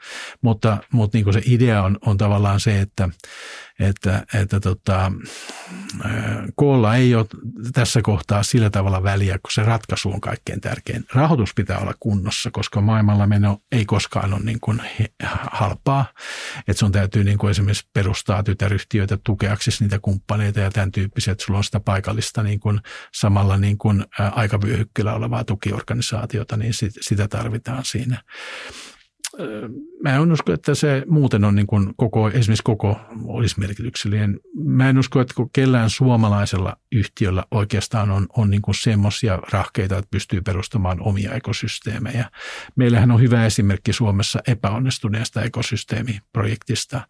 mutta, 0.42 0.78
mutta 0.92 1.18
niin 1.18 1.24
kuin 1.24 1.34
se 1.34 1.42
idea 1.46 1.84
on, 1.84 1.98
on 2.06 2.18
tavallaan 2.18 2.60
se, 2.60 2.82
että, 2.82 3.10
että, 3.80 4.26
että 4.34 4.60
tota, 4.60 5.12
koolla 6.56 6.96
ei 6.96 7.16
ole 7.16 7.26
tässä 7.74 8.02
kohtaa 8.02 8.44
sillä 8.44 8.70
tavalla 8.70 9.04
väliä, 9.04 9.38
kun 9.38 9.52
se 9.52 9.64
ratkaisu 9.64 10.12
on 10.12 10.22
kaikkein 10.22 10.62
tärkein. 10.62 11.06
Rahoitus 11.14 11.54
pitää 11.54 11.80
olla 11.80 11.94
kunnossa, 12.00 12.52
koska 12.52 12.82
maailmalla 12.82 13.28
meno 13.28 13.60
ei 13.72 13.86
koskaan 13.86 14.34
ole 14.34 14.44
niin 14.44 14.60
kuin 14.60 14.82
halpaa. 15.52 16.06
Että 16.68 16.80
sun 16.80 16.92
täytyy 16.92 17.24
niin 17.24 17.38
kuin 17.38 17.52
esimerkiksi 17.52 17.88
perustaa 17.94 18.44
tytäryhtiöitä 18.44 19.18
tukeaksi 19.24 19.72
niitä 19.80 20.00
kumppaneita 20.00 20.60
ja 20.60 20.72
tämän 20.72 20.92
tyyppisiä, 20.92 21.32
että 21.32 21.44
sulla 21.46 21.58
on 21.58 21.64
sitä 21.64 21.80
paikallista 21.80 22.44
niin 22.44 22.60
kuin 22.60 22.80
samalla 23.14 23.58
niin 23.58 23.78
kuin 23.78 24.06
aikavyöhykkeellä 24.32 25.14
olevaa 25.14 25.44
tukiorganisaatiota, 25.44 26.58
niin 26.58 26.74
sitä 27.02 27.28
tarvitaan 27.28 27.86
siinä 27.86 28.24
mä 30.04 30.16
en 30.16 30.32
usko, 30.32 30.54
että 30.54 30.76
se 30.76 31.04
muuten 31.08 31.44
on 31.44 31.56
niin 31.56 31.68
kuin 31.68 31.94
koko, 31.98 32.30
esimerkiksi 32.30 32.64
koko 32.64 33.00
olisi 33.24 33.60
merkityksellinen. 33.60 34.40
Mä 34.66 34.90
en 34.90 34.98
usko, 34.98 35.22
että 35.22 35.34
kellään 35.54 35.90
suomalaisella 35.90 36.78
yhtiöllä 36.92 37.44
oikeastaan 37.52 38.12
on, 38.12 38.28
on 38.38 38.50
niin 38.50 38.62
semmoisia 38.82 39.40
rahkeita, 39.52 39.98
että 39.98 40.12
pystyy 40.12 40.42
perustamaan 40.42 41.02
omia 41.02 41.34
ekosysteemejä. 41.34 42.30
Meillähän 42.76 43.12
on 43.12 43.22
hyvä 43.22 43.46
esimerkki 43.46 43.94
Suomessa 43.94 44.40
epäonnistuneesta 44.48 45.42
ekosysteemiprojektista, 45.42 47.02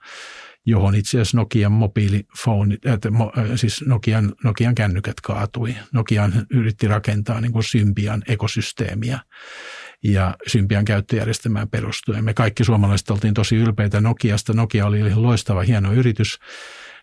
johon 0.65 0.95
itse 0.95 1.17
asiassa 1.17 1.37
Nokian 1.37 1.71
mobiilifoni, 1.71 2.77
siis 3.55 3.83
Nokian, 3.87 4.33
Nokian 4.43 4.75
kännykät 4.75 5.21
kaatui. 5.21 5.75
Nokian 5.93 6.33
yritti 6.51 6.87
rakentaa 6.87 7.41
niin 7.41 7.51
kuin 7.51 7.63
Symbian 7.63 8.23
ekosysteemiä 8.27 9.19
ja 10.03 10.35
Symbian 10.47 10.85
käyttöjärjestelmään 10.85 11.69
perustuen. 11.69 12.23
Me 12.23 12.33
kaikki 12.33 12.63
suomalaiset 12.63 13.09
oltiin 13.09 13.33
tosi 13.33 13.55
ylpeitä 13.55 14.01
Nokiasta. 14.01 14.53
Nokia 14.53 14.85
oli 14.85 15.15
loistava, 15.15 15.61
hieno 15.61 15.93
yritys. 15.93 16.39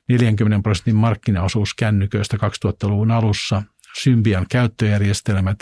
40 0.09 0.63
prosentin 0.63 0.97
markkinaosuus 0.97 1.75
kännyköistä 1.75 2.37
2000-luvun 2.37 3.11
alussa– 3.11 3.63
Symbian 4.03 4.47
käyttöjärjestelmät 4.51 5.59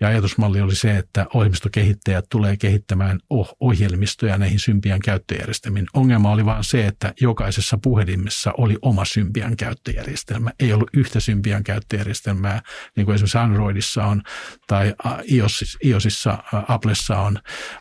ja 0.00 0.08
ajatusmalli 0.08 0.60
oli 0.60 0.74
se, 0.74 0.96
että 0.96 1.26
ohjelmistokehittäjät 1.34 2.24
tulee 2.30 2.56
kehittämään 2.56 3.18
oh, 3.30 3.56
ohjelmistoja 3.60 4.38
näihin 4.38 4.58
Symbian 4.58 5.00
käyttöjärjestelmiin. 5.00 5.86
Ongelma 5.94 6.32
oli 6.32 6.44
vain 6.44 6.64
se, 6.64 6.86
että 6.86 7.14
jokaisessa 7.20 7.78
puhelimessa 7.82 8.52
oli 8.58 8.76
oma 8.82 9.04
Symbian 9.04 9.56
käyttöjärjestelmä. 9.56 10.50
Ei 10.60 10.72
ollut 10.72 10.90
yhtä 10.94 11.20
Symbian 11.20 11.64
käyttöjärjestelmää, 11.64 12.62
niin 12.96 13.04
kuin 13.04 13.14
esimerkiksi 13.14 13.38
Androidissa 13.38 14.04
on 14.04 14.22
tai 14.66 14.94
iOSissa, 15.84 16.38
Applessa 16.68 17.18
on, 17.20 17.38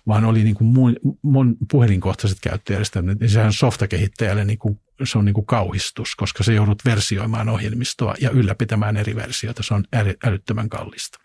vaan 0.07 0.25
oli 0.25 0.43
niin 0.43 0.55
kuin 0.55 0.67
mun, 0.67 0.95
mun 1.21 1.57
puhelinkohtaiset 1.71 2.37
käyttöjärjestelmät. 2.41 3.19
Niin 3.19 3.29
sehän 3.29 3.53
softakehittäjälle 3.53 4.45
niin 4.45 4.59
kuin 4.59 4.79
se 5.03 5.17
on 5.17 5.25
niin 5.25 5.33
kuin 5.33 5.45
kauhistus, 5.45 6.15
koska 6.15 6.43
se 6.43 6.53
joudut 6.53 6.85
versioimaan 6.85 7.49
ohjelmistoa 7.49 8.15
ja 8.21 8.29
ylläpitämään 8.29 8.97
eri 8.97 9.15
versioita. 9.15 9.63
Se 9.63 9.73
on 9.73 9.83
älyttömän 10.25 10.69
kallista. 10.69 11.19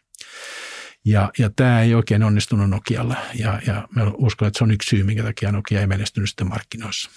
Ja, 1.05 1.31
ja 1.39 1.51
tämä 1.57 1.83
ei 1.83 1.95
oikein 1.95 2.23
onnistunut 2.23 2.71
Nokialla 2.71 3.17
ja, 3.35 3.61
ja 3.67 3.89
uskon, 4.15 4.49
että 4.49 4.59
se 4.59 4.65
on 4.65 4.71
yksi 4.71 4.91
syy, 4.91 5.03
minkä 5.03 5.23
takia 5.23 5.53
Nokia 5.53 5.81
ei 5.81 5.87
menestynyt 5.87 6.29
sitten 6.29 6.49
markkinoissa. 6.49 7.11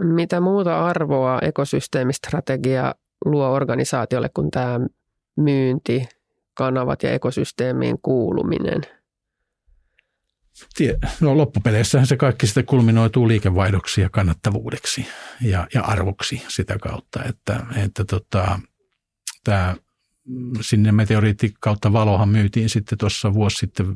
Mitä 0.00 0.40
muuta 0.40 0.86
arvoa 0.86 1.38
ekosysteemistrategia 1.42 2.94
luo 3.24 3.50
organisaatiolle 3.50 4.28
kuin 4.34 4.50
tämä 4.50 4.80
myynti, 5.36 6.08
kanavat 6.54 7.02
ja 7.02 7.12
ekosysteemiin 7.12 7.98
kuuluminen– 8.02 8.80
no 11.20 11.36
loppupeleissähän 11.36 12.06
se 12.06 12.16
kaikki 12.16 12.46
sitten 12.46 12.66
kulminoituu 12.66 13.28
liikevaihdoksi 13.28 14.00
ja 14.00 14.10
kannattavuudeksi 14.10 15.06
ja, 15.40 15.66
ja 15.74 15.82
arvoksi 15.82 16.42
sitä 16.48 16.78
kautta, 16.78 17.24
että, 17.24 17.66
että 17.76 18.04
tota, 18.04 18.60
tämä 19.44 19.76
sinne 20.60 20.92
meteoriitti 20.92 21.54
kautta 21.60 21.92
valohan 21.92 22.28
myytiin 22.28 22.68
sitten 22.68 22.98
tuossa 22.98 23.34
vuosi 23.34 23.56
sitten 23.56 23.86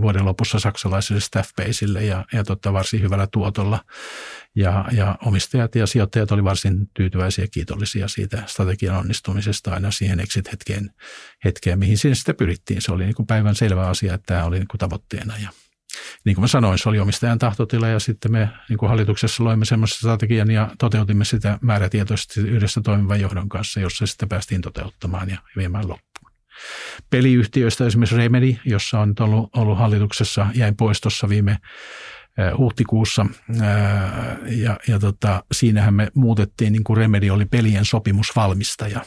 vuoden 0.00 0.24
lopussa 0.24 0.58
saksalaiselle 0.58 1.20
Staffbaseille 1.20 2.04
ja, 2.04 2.24
ja 2.32 2.44
tota 2.44 2.72
varsin 2.72 3.02
hyvällä 3.02 3.26
tuotolla. 3.26 3.84
Ja, 4.56 4.84
ja 4.92 5.18
omistajat 5.26 5.74
ja 5.74 5.86
sijoittajat 5.86 6.32
oli 6.32 6.44
varsin 6.44 6.90
tyytyväisiä 6.94 7.44
ja 7.44 7.48
kiitollisia 7.48 8.08
siitä 8.08 8.42
strategian 8.46 8.96
onnistumisesta 8.96 9.74
aina 9.74 9.90
siihen 9.90 10.20
exit-hetkeen, 10.20 10.90
hetkeen, 11.44 11.78
mihin 11.78 11.98
sinne 11.98 12.14
sitten 12.14 12.36
pyrittiin. 12.36 12.82
Se 12.82 12.92
oli 12.92 13.04
niin 13.04 13.14
kuin 13.14 13.26
päivän 13.26 13.54
selvä 13.54 13.86
asia, 13.86 14.14
että 14.14 14.34
tämä 14.34 14.44
oli 14.44 14.58
niin 14.58 14.68
kuin 14.68 14.78
tavoitteena 14.78 15.38
ja 15.38 15.48
niin 16.24 16.34
kuin 16.34 16.42
mä 16.42 16.46
sanoin, 16.46 16.78
se 16.78 16.88
oli 16.88 17.00
omistajan 17.00 17.38
tahtotila 17.38 17.88
ja 17.88 17.98
sitten 17.98 18.32
me 18.32 18.48
niin 18.68 18.78
kuin 18.78 18.88
hallituksessa 18.88 19.44
loimme 19.44 19.64
semmoisen 19.64 19.98
strategian 19.98 20.50
ja 20.50 20.70
toteutimme 20.78 21.24
sitä 21.24 21.58
määrätietoisesti 21.60 22.40
yhdessä 22.40 22.80
toimivan 22.80 23.20
johdon 23.20 23.48
kanssa, 23.48 23.80
jossa 23.80 24.06
sitten 24.06 24.28
päästiin 24.28 24.60
toteuttamaan 24.60 25.30
ja 25.30 25.38
viemään 25.56 25.88
loppuun. 25.88 26.32
Peliyhtiöistä 27.10 27.86
esimerkiksi 27.86 28.16
Remedy, 28.16 28.56
jossa 28.64 29.00
on 29.00 29.14
ollut, 29.20 29.50
ollut 29.56 29.78
hallituksessa, 29.78 30.46
jäi 30.54 30.72
pois 30.78 31.00
tuossa 31.00 31.28
viime 31.28 31.58
huhtikuussa 32.58 33.26
ja, 34.46 34.78
ja 34.88 34.98
tota, 34.98 35.44
siinähän 35.52 35.94
me 35.94 36.08
muutettiin, 36.14 36.72
niin 36.72 36.84
kuin 36.84 36.96
Remedy 36.96 37.30
oli 37.30 37.44
pelien 37.44 37.84
sopimusvalmistaja 37.84 39.00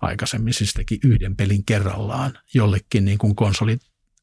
aikaisemmin, 0.00 0.54
siis 0.54 0.72
teki 0.72 0.98
yhden 1.04 1.36
pelin 1.36 1.64
kerrallaan 1.64 2.38
jollekin 2.54 3.04
niin 3.04 3.18
kuin 3.18 3.36
konsoli 3.36 3.78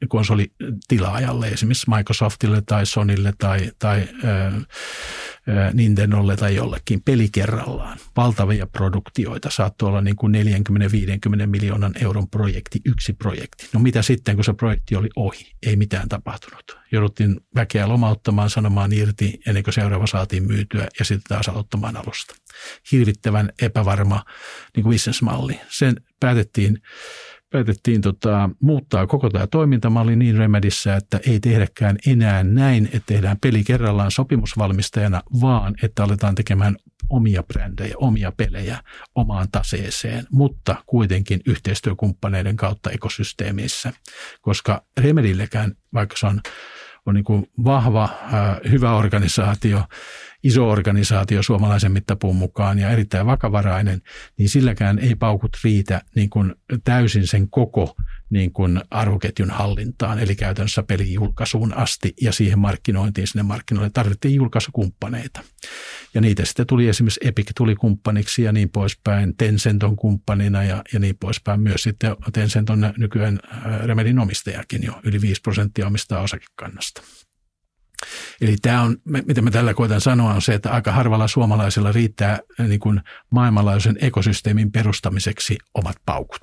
konsolitilaajalle, 0.07 1.47
esimerkiksi 1.47 1.89
Microsoftille 1.89 2.61
tai 2.65 2.85
Sonille 2.85 3.33
tai, 3.37 3.71
tai 3.79 4.07
ää, 4.23 4.61
Nintendolle 5.73 6.35
tai 6.35 6.55
jollekin 6.55 7.01
peli 7.01 7.29
kerrallaan. 7.31 7.97
Valtavia 8.17 8.67
produktioita, 8.67 9.49
saattoi 9.49 9.89
olla 9.89 10.01
niin 10.01 10.15
kuin 10.15 10.35
40-50 11.43 11.45
miljoonan 11.45 11.93
euron 12.01 12.29
projekti, 12.29 12.79
yksi 12.85 13.13
projekti. 13.13 13.69
No 13.73 13.79
mitä 13.79 14.01
sitten, 14.01 14.35
kun 14.35 14.43
se 14.43 14.53
projekti 14.53 14.95
oli 14.95 15.09
ohi? 15.15 15.51
Ei 15.65 15.75
mitään 15.75 16.09
tapahtunut. 16.09 16.77
Jouduttiin 16.91 17.39
väkeä 17.55 17.87
lomauttamaan, 17.87 18.49
sanomaan 18.49 18.93
irti 18.93 19.39
ennen 19.47 19.63
kuin 19.63 19.73
seuraava 19.73 20.07
saatiin 20.07 20.47
myytyä 20.47 20.87
ja 20.99 21.05
sitten 21.05 21.29
taas 21.29 21.49
aloittamaan 21.49 21.97
alusta. 21.97 22.35
Hirvittävän 22.91 23.49
epävarma 23.61 24.25
niin 24.75 24.83
kuin 24.83 24.93
business-malli. 24.93 25.59
Sen 25.69 25.95
päätettiin 26.19 26.81
päätettiin 27.51 28.01
tota, 28.01 28.49
muuttaa 28.61 29.07
koko 29.07 29.29
tämä 29.29 29.47
toimintamalli 29.47 30.15
niin 30.15 30.37
Remedissä, 30.37 30.95
että 30.95 31.19
ei 31.27 31.39
tehdäkään 31.39 31.97
enää 32.07 32.43
näin, 32.43 32.85
että 32.85 33.05
tehdään 33.05 33.37
peli 33.41 33.63
kerrallaan 33.63 34.11
sopimusvalmistajana, 34.11 35.21
vaan 35.41 35.75
että 35.83 36.03
aletaan 36.03 36.35
tekemään 36.35 36.75
omia 37.09 37.43
brändejä, 37.43 37.93
omia 37.97 38.31
pelejä 38.31 38.83
omaan 39.15 39.47
taseeseen, 39.51 40.25
mutta 40.31 40.75
kuitenkin 40.85 41.39
yhteistyökumppaneiden 41.45 42.55
kautta 42.55 42.89
ekosysteemissä, 42.89 43.93
koska 44.41 44.85
Remedillekään, 44.99 45.71
vaikka 45.93 46.17
se 46.17 46.27
on, 46.27 46.41
on 47.05 47.15
niin 47.15 47.25
kuin 47.25 47.47
vahva, 47.63 48.09
hyvä 48.71 48.95
organisaatio, 48.95 49.83
iso 50.43 50.69
organisaatio 50.69 51.43
suomalaisen 51.43 51.91
mittapuun 51.91 52.35
mukaan 52.35 52.79
ja 52.79 52.89
erittäin 52.89 53.25
vakavarainen, 53.25 54.01
niin 54.37 54.49
silläkään 54.49 54.99
ei 54.99 55.15
paukut 55.15 55.57
riitä 55.63 56.01
niin 56.15 56.29
kuin 56.29 56.55
täysin 56.83 57.27
sen 57.27 57.49
koko 57.49 57.95
niin 58.29 58.53
kuin 58.53 58.81
arvoketjun 58.91 59.49
hallintaan, 59.49 60.19
eli 60.19 60.35
käytännössä 60.35 60.83
pelin 60.83 61.13
julkaisuun 61.13 61.73
asti 61.73 62.13
ja 62.21 62.31
siihen 62.31 62.59
markkinointiin 62.59 63.27
sinne 63.27 63.43
markkinoille 63.43 63.89
tarvittiin 63.93 64.35
julkaisukumppaneita. 64.35 65.43
Ja 66.13 66.21
niitä 66.21 66.45
sitten 66.45 66.67
tuli 66.67 66.87
esimerkiksi 66.87 67.19
Epic 67.23 67.51
tuli 67.57 67.75
kumppaniksi 67.75 68.43
ja 68.43 68.51
niin 68.51 68.69
poispäin, 68.69 69.37
Tencent 69.37 69.83
on 69.83 69.95
kumppanina 69.95 70.63
ja, 70.63 70.83
ja 70.93 70.99
niin 70.99 71.17
poispäin. 71.19 71.61
Myös 71.61 71.83
sitten 71.83 72.15
Tencent 72.33 72.69
on 72.69 72.93
nykyään 72.97 73.39
Remedin 73.83 74.19
omistajakin 74.19 74.83
jo, 74.83 74.99
yli 75.03 75.21
5 75.21 75.41
prosenttia 75.41 75.87
omistaa 75.87 76.21
osakekannasta. 76.21 77.01
Eli 78.41 78.55
tämä 78.61 78.81
on, 78.81 78.97
mitä 79.05 79.41
mä 79.41 79.51
tällä 79.51 79.73
koitan 79.73 80.01
sanoa, 80.01 80.33
on 80.33 80.41
se, 80.41 80.53
että 80.53 80.71
aika 80.71 80.91
harvalla 80.91 81.27
suomalaisella 81.27 81.91
riittää 81.91 82.39
niin 82.67 82.79
kuin 82.79 83.01
maailmanlaajuisen 83.29 83.97
ekosysteemin 84.01 84.71
perustamiseksi 84.71 85.57
omat 85.73 85.95
paukut. 86.05 86.41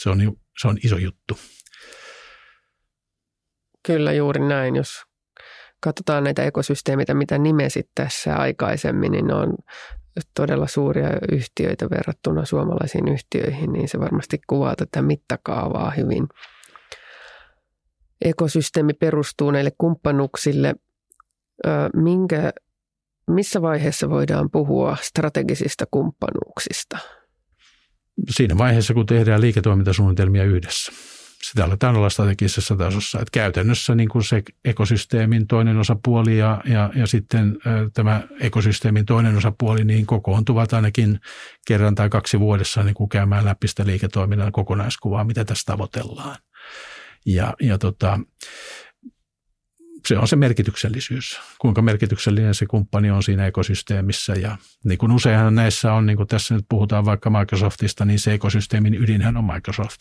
Se 0.00 0.10
on, 0.10 0.36
se 0.58 0.68
on 0.68 0.78
iso 0.84 0.96
juttu. 0.96 1.38
Kyllä 3.86 4.12
juuri 4.12 4.48
näin. 4.48 4.76
Jos 4.76 5.02
katsotaan 5.80 6.24
näitä 6.24 6.44
ekosysteemitä, 6.44 7.14
mitä 7.14 7.38
nimesit 7.38 7.90
tässä 7.94 8.36
aikaisemmin, 8.36 9.12
niin 9.12 9.26
ne 9.26 9.34
on 9.34 9.54
todella 10.34 10.66
suuria 10.66 11.08
yhtiöitä 11.32 11.90
verrattuna 11.90 12.44
suomalaisiin 12.44 13.08
yhtiöihin, 13.08 13.72
niin 13.72 13.88
se 13.88 14.00
varmasti 14.00 14.38
kuvaa 14.46 14.76
tätä 14.76 15.02
mittakaavaa 15.02 15.90
hyvin– 15.90 16.26
ekosysteemi 18.24 18.92
perustuu 18.92 19.50
näille 19.50 19.72
kumppanuksille. 19.78 20.74
Minkä, 21.96 22.52
missä 23.30 23.62
vaiheessa 23.62 24.10
voidaan 24.10 24.50
puhua 24.50 24.96
strategisista 25.00 25.84
kumppanuuksista? 25.90 26.98
Siinä 28.30 28.58
vaiheessa, 28.58 28.94
kun 28.94 29.06
tehdään 29.06 29.40
liiketoimintasuunnitelmia 29.40 30.44
yhdessä. 30.44 30.92
Sitä 31.42 31.64
aletaan 31.64 31.96
olla 31.96 32.10
strategisessa 32.10 32.76
tasossa. 32.76 33.18
Että 33.18 33.30
käytännössä 33.32 33.94
niin 33.94 34.08
kuin 34.08 34.24
se 34.24 34.42
ekosysteemin 34.64 35.46
toinen 35.46 35.78
osapuoli 35.78 36.38
ja, 36.38 36.60
ja, 36.64 36.90
ja 36.94 37.06
sitten 37.06 37.58
tämä 37.94 38.22
ekosysteemin 38.40 39.06
toinen 39.06 39.36
osapuoli 39.36 39.84
niin 39.84 40.06
kokoontuvat 40.06 40.72
ainakin 40.72 41.20
kerran 41.66 41.94
tai 41.94 42.08
kaksi 42.08 42.40
vuodessa 42.40 42.82
niin 42.82 42.94
kuin 42.94 43.08
käymään 43.08 43.44
läpi 43.44 43.68
sitä 43.68 43.86
liiketoiminnan 43.86 44.52
kokonaiskuvaa, 44.52 45.24
mitä 45.24 45.44
tässä 45.44 45.72
tavoitellaan. 45.72 46.36
Ja, 47.24 47.54
ja 47.60 47.78
tota, 47.78 48.18
se 50.08 50.18
on 50.18 50.28
se 50.28 50.36
merkityksellisyys, 50.36 51.40
kuinka 51.58 51.82
merkityksellinen 51.82 52.54
se 52.54 52.66
kumppani 52.66 53.10
on 53.10 53.22
siinä 53.22 53.46
ekosysteemissä. 53.46 54.32
Ja 54.32 54.56
niin 54.84 54.98
kuin 54.98 55.12
useinhan 55.12 55.54
näissä 55.54 55.92
on, 55.92 56.06
niin 56.06 56.16
kuin 56.16 56.26
tässä 56.26 56.54
nyt 56.54 56.64
puhutaan 56.68 57.04
vaikka 57.04 57.30
Microsoftista, 57.30 58.04
niin 58.04 58.18
se 58.18 58.32
ekosysteemin 58.32 58.94
ydinhän 58.94 59.36
on 59.36 59.44
Microsoft. 59.44 60.00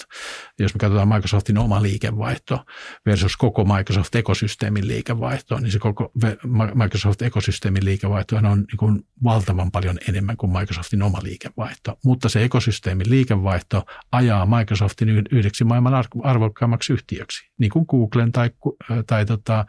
Jos 0.60 0.74
me 0.74 0.78
katsotaan 0.78 1.08
Microsoftin 1.08 1.58
oma 1.58 1.82
liikevaihto 1.82 2.66
versus 3.06 3.38
koko 3.38 3.64
Microsoft-ekosysteemin 3.64 4.88
liikevaihto, 4.88 5.60
niin 5.60 5.72
se 5.72 5.80
koko 5.80 6.12
Microsoft-ekosysteemin 6.74 7.86
liikevaihto 7.86 8.36
on 8.36 8.44
niin 8.44 8.78
kuin 8.78 9.06
valtavan 9.24 9.72
paljon 9.72 9.98
enemmän 10.10 10.38
kuin 10.38 10.52
Microsoftin 10.52 11.02
oma 11.02 11.20
liikevaihto. 11.24 12.00
Mutta 12.06 12.30
se 12.30 12.44
ekosysteemin 12.44 13.10
liikevaihto 13.10 13.86
ajaa 14.12 14.46
Microsoftin 14.58 15.10
yhdeksi 15.32 15.64
maailman 15.64 16.04
arvokkaammaksi 16.24 16.94
yhtiöksi, 16.94 17.50
niin 17.58 17.72
kuin 17.72 17.86
Googlen 17.90 18.32
tai, 18.32 18.50
tai 19.08 19.26
tota, 19.26 19.66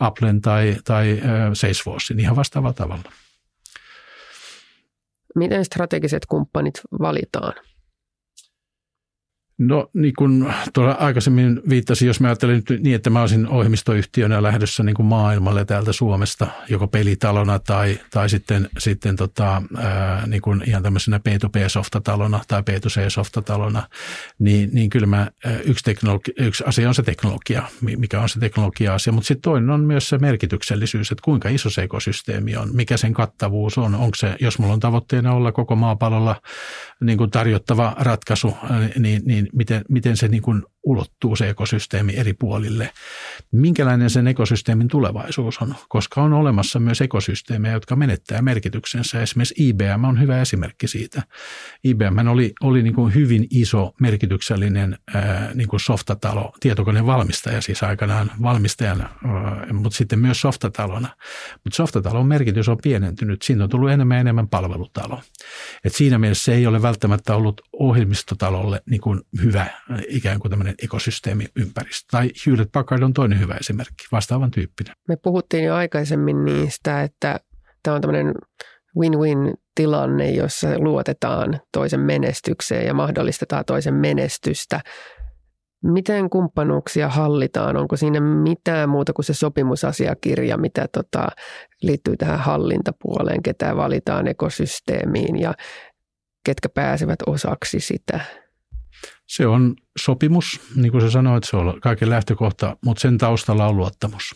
Applen 0.00 0.40
tai, 0.40 0.76
tai 0.84 1.20
Salesforcein 1.52 2.20
ihan 2.20 2.36
vastaavalla 2.36 2.74
tavalla. 2.74 3.12
Miten 5.34 5.64
strategiset 5.64 6.26
kumppanit 6.26 6.80
valitaan? 7.00 7.52
No 9.60 9.90
niin 9.94 10.14
kuin 10.18 10.54
tuolla 10.74 10.92
aikaisemmin 10.92 11.60
viittasin, 11.68 12.08
jos 12.08 12.20
mä 12.20 12.28
ajattelen 12.28 12.62
nyt 12.68 12.82
niin, 12.82 12.94
että 12.96 13.10
mä 13.10 13.20
olisin 13.20 13.48
ohjelmistoyhtiönä 13.48 14.42
lähdössä 14.42 14.82
niin 14.82 14.94
kuin 14.94 15.06
maailmalle 15.06 15.64
täältä 15.64 15.92
Suomesta, 15.92 16.46
joko 16.68 16.88
pelitalona 16.88 17.58
tai, 17.58 18.00
tai 18.10 18.28
sitten, 18.28 18.68
sitten 18.78 19.16
tota, 19.16 19.62
ää, 19.76 20.26
niin 20.26 20.42
kuin 20.42 20.62
ihan 20.66 20.82
tämmöisenä 20.82 21.20
P2P-softatalona 21.28 22.40
tai 22.48 22.60
P2C-softatalona, 22.60 23.82
niin, 24.38 24.70
niin 24.72 24.90
kyllä 24.90 25.06
mä, 25.06 25.30
yksi, 25.64 25.84
teknologi, 25.84 26.32
yksi 26.38 26.64
asia 26.66 26.88
on 26.88 26.94
se 26.94 27.02
teknologia, 27.02 27.62
mikä 27.80 28.20
on 28.20 28.28
se 28.28 28.40
teknologia-asia, 28.40 29.12
mutta 29.12 29.28
sitten 29.28 29.42
toinen 29.42 29.70
on 29.70 29.80
myös 29.80 30.08
se 30.08 30.18
merkityksellisyys, 30.18 31.12
että 31.12 31.24
kuinka 31.24 31.48
iso 31.48 31.70
se 31.70 31.82
ekosysteemi 31.82 32.56
on, 32.56 32.68
mikä 32.72 32.96
sen 32.96 33.14
kattavuus 33.14 33.78
on, 33.78 33.94
onko 33.94 34.14
se, 34.14 34.36
jos 34.40 34.58
mulla 34.58 34.72
on 34.72 34.80
tavoitteena 34.80 35.32
olla 35.32 35.52
koko 35.52 35.76
maapallolla 35.76 36.42
niin 37.00 37.18
kuin 37.18 37.30
tarjottava 37.30 37.96
ratkaisu, 37.98 38.56
niin, 38.98 39.22
niin 39.24 39.49
miten, 39.52 39.84
miten 39.88 40.16
se 40.16 40.28
niin 40.28 40.42
kuin 40.42 40.62
ulottuu 40.82 41.36
se 41.36 41.48
ekosysteemi 41.48 42.16
eri 42.16 42.34
puolille. 42.34 42.92
Minkälainen 43.52 44.10
sen 44.10 44.26
ekosysteemin 44.26 44.88
tulevaisuus 44.88 45.58
on, 45.58 45.74
koska 45.88 46.22
on 46.22 46.32
olemassa 46.32 46.80
myös 46.80 47.00
ekosysteemejä, 47.00 47.74
jotka 47.74 47.96
menettää 47.96 48.42
merkityksensä. 48.42 49.22
Esimerkiksi 49.22 49.54
IBM 49.58 50.04
on 50.04 50.20
hyvä 50.20 50.40
esimerkki 50.40 50.88
siitä. 50.88 51.22
IBM 51.84 52.28
oli, 52.28 52.52
oli 52.60 52.82
niin 52.82 52.94
kuin 52.94 53.14
hyvin 53.14 53.46
iso 53.50 53.92
merkityksellinen 54.00 54.98
niin 55.54 55.68
kuin 55.68 55.80
softatalo, 55.80 56.52
tietokonevalmistaja 56.60 57.60
siis 57.60 57.82
aikanaan 57.82 58.30
valmistajana, 58.42 59.08
mutta 59.72 59.96
sitten 59.96 60.18
myös 60.18 60.40
softatalona. 60.40 61.08
Mutta 61.64 61.76
softatalon 61.76 62.26
merkitys 62.26 62.68
on 62.68 62.78
pienentynyt. 62.82 63.42
Siinä 63.42 63.64
on 63.64 63.70
tullut 63.70 63.90
enemmän 63.90 64.16
ja 64.16 64.20
enemmän 64.20 64.48
palvelutalo. 64.48 65.20
Et 65.84 65.94
siinä 65.94 66.18
mielessä 66.18 66.44
se 66.44 66.54
ei 66.54 66.66
ole 66.66 66.82
välttämättä 66.82 67.34
ollut 67.34 67.60
ohjelmistotalolle 67.72 68.82
niin 68.90 69.00
kuin 69.00 69.20
hyvä 69.42 69.66
ikään 70.08 70.40
kuin 70.40 70.50
tämmöinen 70.50 70.69
ekosysteemiympäristö. 70.82 72.06
Tai 72.10 72.30
Hewlett 72.46 72.72
Packard 72.72 73.02
on 73.02 73.12
toinen 73.12 73.40
hyvä 73.40 73.54
esimerkki, 73.54 74.04
vastaavan 74.12 74.50
tyyppinen. 74.50 74.94
Me 75.08 75.16
puhuttiin 75.16 75.64
jo 75.64 75.74
aikaisemmin 75.74 76.44
niistä, 76.44 77.02
että 77.02 77.40
tämä 77.82 77.94
on 77.94 78.00
tämmöinen 78.00 78.34
win-win 78.98 79.54
tilanne, 79.74 80.30
jossa 80.30 80.78
luotetaan 80.78 81.60
toisen 81.72 82.00
menestykseen 82.00 82.86
ja 82.86 82.94
mahdollistetaan 82.94 83.64
toisen 83.64 83.94
menestystä. 83.94 84.80
Miten 85.84 86.30
kumppanuuksia 86.30 87.08
hallitaan? 87.08 87.76
Onko 87.76 87.96
siinä 87.96 88.20
mitään 88.20 88.88
muuta 88.88 89.12
kuin 89.12 89.24
se 89.24 89.34
sopimusasiakirja, 89.34 90.56
mitä 90.56 90.88
tota, 90.92 91.28
liittyy 91.82 92.16
tähän 92.16 92.38
hallintapuoleen, 92.38 93.42
ketä 93.42 93.76
valitaan 93.76 94.28
ekosysteemiin 94.28 95.40
ja 95.40 95.54
ketkä 96.44 96.68
pääsevät 96.68 97.18
osaksi 97.26 97.80
sitä? 97.80 98.20
Se 99.26 99.46
on 99.46 99.76
sopimus, 100.00 100.60
niin 100.74 100.92
kuin 100.92 101.02
sä 101.02 101.10
sanoit, 101.10 101.44
se 101.44 101.56
on 101.56 101.80
kaiken 101.80 102.10
lähtökohta, 102.10 102.76
mutta 102.84 103.00
sen 103.00 103.18
taustalla 103.18 103.66
on 103.66 103.76
luottamus. 103.76 104.34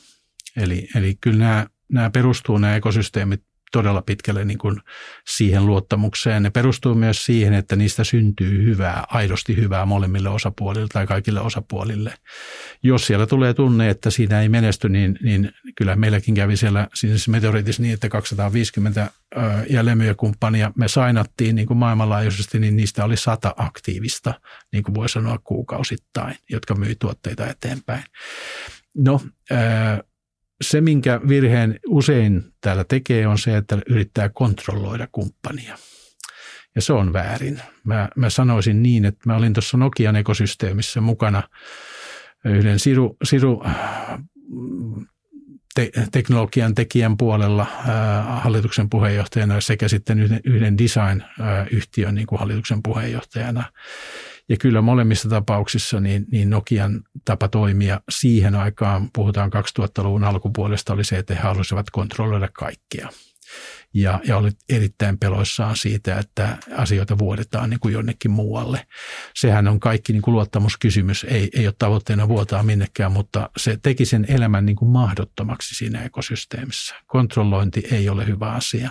Eli, 0.57 0.89
eli 0.95 1.15
kyllä 1.21 1.39
nämä, 1.39 1.67
nämä 1.93 2.11
perustuu 2.11 2.59
nämä 2.59 2.77
ekosysteemit 2.77 3.43
todella 3.75 4.03
pitkälle 4.03 4.45
niin 4.45 4.59
kuin 4.59 4.81
siihen 5.29 5.67
luottamukseen. 5.67 6.43
Ne 6.43 6.51
perustuu 6.51 6.95
myös 6.95 7.25
siihen, 7.25 7.55
että 7.55 7.77
niistä 7.77 8.05
syntyy 8.05 8.65
hyvää, 8.65 9.05
aidosti 9.09 9.57
hyvää 9.57 9.87
molemmille 9.87 10.29
osapuolille 10.29 10.89
tai 10.93 11.07
kaikille 11.07 11.41
osapuolille. 11.41 12.15
Jos 12.83 13.07
siellä 13.07 13.27
tulee 13.27 13.55
tunne, 13.55 13.91
että 13.91 14.11
siinä 14.11 14.41
ei 14.41 14.49
menesty, 14.49 14.89
niin, 14.89 15.19
niin 15.23 15.53
kyllä 15.77 15.97
meilläkin 15.97 16.35
kävi 16.35 16.57
siellä 16.57 16.89
siis 16.95 17.29
meteoriitissa 17.29 17.83
niin, 17.83 17.95
että 17.95 18.09
250 18.09 19.11
jälleenmyyjäkumppania 19.71 20.73
me 20.77 20.89
sainattiin 20.89 21.57
niin 21.57 21.67
kuin 21.67 21.79
maailmanlaajuisesti, 21.79 22.59
niin 22.59 22.77
niistä 22.77 23.05
oli 23.05 23.17
sata 23.17 23.55
aktiivista, 23.57 24.35
niin 24.73 24.85
kuin 24.85 24.95
voi 24.95 25.09
sanoa 25.09 25.39
kuukausittain, 25.45 26.37
jotka 26.51 26.75
myi 26.75 26.97
tuotteita 26.99 27.47
eteenpäin. 27.47 28.05
No, 28.97 29.21
se, 30.63 30.81
minkä 30.81 31.21
virheen 31.29 31.81
usein 31.87 32.43
täällä 32.61 32.85
tekee, 32.85 33.27
on 33.27 33.39
se, 33.39 33.57
että 33.57 33.79
yrittää 33.89 34.29
kontrolloida 34.29 35.09
kumppania. 35.13 35.79
Ja 36.75 36.83
se 36.83 36.93
on 36.93 37.13
väärin. 37.13 37.61
Mä, 37.85 38.09
mä 38.17 38.31
sanoisin 38.31 38.83
niin, 38.83 39.05
että 39.05 39.21
mä 39.27 39.37
olin 39.37 39.53
tuossa 39.53 39.77
Nokian 39.77 40.17
ekosysteemissä 40.17 41.01
mukana 41.01 41.43
yhden 42.45 42.79
siru, 42.79 43.17
siru 43.25 43.63
te, 45.75 45.91
teknologian 46.13 46.75
tekijän 46.75 47.17
puolella 47.17 47.67
ää, 47.89 48.23
hallituksen 48.23 48.91
puheenjohtajana 48.91 49.61
sekä 49.61 49.89
sitten 49.89 50.21
yhden, 50.21 50.41
yhden 50.45 50.79
design-yhtiön 50.79 52.15
niin 52.15 52.27
kuin 52.27 52.39
hallituksen 52.39 52.83
puheenjohtajana. 52.83 53.65
Ja 54.49 54.57
kyllä 54.57 54.83
molemmissa 54.83 55.29
tapauksissa 55.29 56.01
niin, 56.01 56.27
niin 56.33 56.51
Nokian 56.51 57.03
tapa 57.25 57.49
toimia 57.49 58.01
siihen 58.09 58.55
aikaan, 58.55 59.09
puhutaan 59.15 59.51
2000-luvun 59.53 60.25
alkupuolesta, 60.25 60.93
oli 60.93 61.05
se, 61.05 61.19
että 61.19 61.35
he 61.35 61.41
halusivat 61.41 61.91
kontrolloida 61.91 62.49
kaikkea 62.53 63.09
ja, 63.95 64.21
ja 64.25 64.37
oli 64.37 64.51
erittäin 64.69 65.19
peloissaan 65.19 65.77
siitä, 65.77 66.19
että 66.19 66.59
asioita 66.77 67.19
vuodetaan 67.19 67.71
niin 67.71 67.81
kuin 67.81 67.95
jonnekin 67.95 68.31
muualle. 68.31 68.87
Sehän 69.35 69.69
on 69.69 69.81
kaikki 69.81 70.13
niin 70.13 70.23
kuin 70.23 70.33
luottamuskysymys, 70.33 71.25
ei, 71.25 71.51
ei 71.53 71.67
ole 71.67 71.75
tavoitteena 71.79 72.29
vuotaa 72.29 72.63
minnekään, 72.63 73.13
mutta 73.13 73.51
se 73.57 73.79
teki 73.83 74.05
sen 74.05 74.27
elämän 74.29 74.67
niin 74.67 74.77
kuin 74.77 74.91
mahdottomaksi 74.91 75.75
siinä 75.75 76.03
ekosysteemissä. 76.03 76.95
Kontrollointi 77.07 77.83
ei 77.91 78.09
ole 78.09 78.27
hyvä 78.27 78.51
asia, 78.51 78.91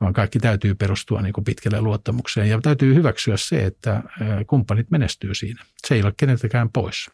vaan 0.00 0.12
kaikki 0.12 0.38
täytyy 0.38 0.74
perustua 0.74 1.22
niin 1.22 1.32
kuin 1.32 1.44
pitkälle 1.44 1.80
luottamukseen 1.80 2.48
ja 2.48 2.60
täytyy 2.60 2.94
hyväksyä 2.94 3.36
se, 3.36 3.64
että 3.64 4.02
kumppanit 4.46 4.90
menestyy 4.90 5.34
siinä. 5.34 5.64
Se 5.86 5.94
ei 5.94 6.02
ole 6.02 6.12
keneltäkään 6.16 6.70
pois, 6.72 7.10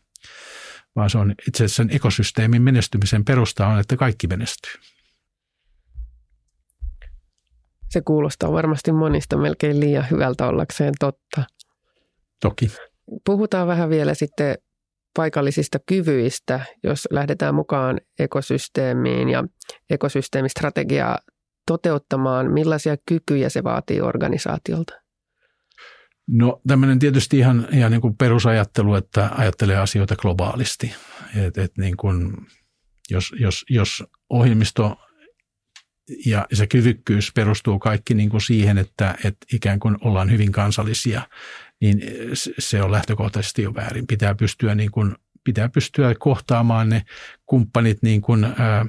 vaan 0.97 1.11
se 1.11 1.19
on 1.19 1.35
itse 1.49 1.65
asiassa 1.65 1.83
sen 1.83 1.97
ekosysteemin 1.97 2.63
menestymisen 2.63 3.25
perusta 3.25 3.67
on, 3.67 3.81
että 3.81 3.97
kaikki 3.97 4.27
menestyy. 4.27 4.98
Se 7.89 8.01
kuulostaa 8.01 8.53
varmasti 8.53 8.93
monista 8.93 9.37
melkein 9.37 9.81
liian 9.81 10.07
hyvältä 10.11 10.47
ollakseen 10.47 10.95
totta. 11.01 11.43
Toki. 12.41 12.71
Puhutaan 13.25 13.67
vähän 13.67 13.91
vielä 13.91 14.15
sitten 14.15 14.59
paikallisista 15.17 15.79
kyvyistä, 15.87 16.61
jos 16.85 17.09
lähdetään 17.11 17.55
mukaan 17.55 18.01
ekosysteemiin 18.19 19.29
ja 19.29 19.45
ekosysteemistrategiaa 19.91 21.19
toteuttamaan. 21.67 22.53
Millaisia 22.53 22.97
kykyjä 23.09 23.49
se 23.49 23.65
vaatii 23.65 24.01
organisaatiolta? 24.01 24.93
No 26.31 26.61
tämmöinen 26.67 26.99
tietysti 26.99 27.39
ihan, 27.39 27.69
ihan 27.73 27.91
niin 27.91 28.01
kuin 28.01 28.17
perusajattelu, 28.17 28.95
että 28.95 29.31
ajattelee 29.33 29.77
asioita 29.77 30.17
globaalisti. 30.17 30.95
Et, 31.37 31.59
et 31.59 31.73
niin 31.79 31.97
kuin, 31.97 32.37
jos, 33.11 33.35
jos, 33.41 33.65
jos 33.71 34.05
ohjelmisto 34.31 34.97
ja 36.27 36.47
se 36.53 36.67
kyvykkyys 36.67 37.33
perustuu 37.33 37.79
kaikki 37.79 38.15
niin 38.15 38.31
kuin 38.31 38.41
siihen, 38.41 38.79
että, 38.79 39.15
että 39.25 39.47
ikään 39.53 39.79
kuin 39.79 39.97
ollaan 40.01 40.31
hyvin 40.31 40.53
kansallisia, 40.53 41.23
niin 41.81 42.03
se 42.59 42.83
on 42.83 42.93
lähtökohtaisesti 42.93 43.63
jo 43.63 43.75
väärin. 43.75 44.07
Pitää 44.07 44.35
pystyä, 44.35 44.75
niin 44.75 44.91
kuin, 44.91 45.15
pitää 45.45 45.69
pystyä 45.69 46.15
kohtaamaan 46.19 46.89
ne 46.89 47.03
kumppanit 47.47 47.99
niin 48.03 48.21
kuin, 48.21 48.45
ää, 48.45 48.87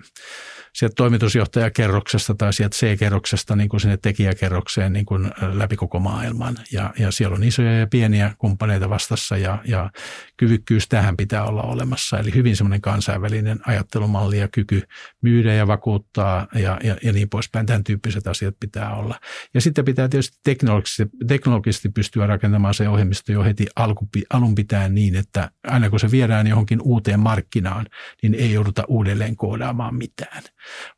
sieltä 0.74 0.96
toimitusjohtajakerroksesta 0.96 2.36
tai 2.36 2.54
sieltä 2.54 2.76
C-kerroksesta 2.76 3.56
niin 3.56 3.70
kuin 3.70 3.82
sinne 3.82 3.98
tekijäkerrokseen 3.98 4.94
niin 4.94 5.06
kuin 5.06 5.32
läpi 5.54 5.76
koko 5.76 6.00
maailman. 6.00 6.58
Ja, 6.72 6.94
ja 7.00 7.12
siellä 7.12 7.36
on 7.36 7.44
isoja 7.44 7.80
ja 7.80 7.88
pieniä 7.88 8.34
kumppaneita 8.38 8.90
vastassa 8.90 9.38
ja, 9.38 9.62
ja 9.66 9.90
kyvykkyys 10.38 10.88
tähän 10.88 11.18
pitää 11.18 11.46
olla 11.46 11.62
olemassa. 11.62 12.20
Eli 12.20 12.34
hyvin 12.36 12.56
semmoinen 12.56 12.82
kansainvälinen 12.82 13.60
ajattelumalli 13.68 14.40
ja 14.40 14.48
kyky 14.48 14.82
myydä 15.22 15.54
ja 15.54 15.68
vakuuttaa 15.68 16.48
ja, 16.56 16.80
ja, 16.84 16.98
ja 17.04 17.14
niin 17.14 17.30
poispäin. 17.30 17.66
Tämän 17.66 17.84
tyyppiset 17.84 18.28
asiat 18.28 18.56
pitää 18.60 18.96
olla. 18.96 19.20
Ja 19.54 19.62
sitten 19.62 19.86
pitää 19.86 20.08
tietysti 20.08 20.38
teknologisesti, 20.44 21.04
teknologisesti 21.28 21.90
pystyä 21.90 22.28
rakentamaan 22.28 22.74
se 22.74 22.90
ohjelmisto 22.90 23.32
jo 23.32 23.44
heti 23.44 23.68
alku, 23.76 24.10
alun 24.30 24.56
pitäen 24.56 24.96
niin, 24.96 25.16
että 25.16 25.52
aina 25.68 25.90
kun 25.90 26.00
se 26.00 26.12
viedään 26.12 26.48
johonkin 26.48 26.80
uuteen 26.82 27.20
markkinaan, 27.20 27.86
niin 28.22 28.34
ei 28.34 28.54
jouduta 28.54 28.84
uudelleen 28.88 29.36
koodaamaan 29.36 29.96
mitään 29.96 30.44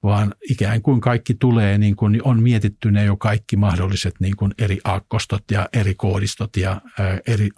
vaan 0.04 0.34
ikään 0.50 0.82
kuin 0.82 1.02
kaikki 1.02 1.34
tulee, 1.34 1.78
niin 1.78 1.96
kuin 1.96 2.22
on 2.24 2.44
mietitty 2.44 2.92
ne 2.92 3.06
jo 3.06 3.18
kaikki 3.18 3.58
mahdolliset 3.58 4.16
niin 4.20 4.36
kuin 4.36 4.54
eri 4.58 4.80
aakkostot 4.84 5.44
ja 5.52 5.70
eri 5.74 5.96
koodistot 5.96 6.58
ja 6.58 6.82
eri 7.28 7.50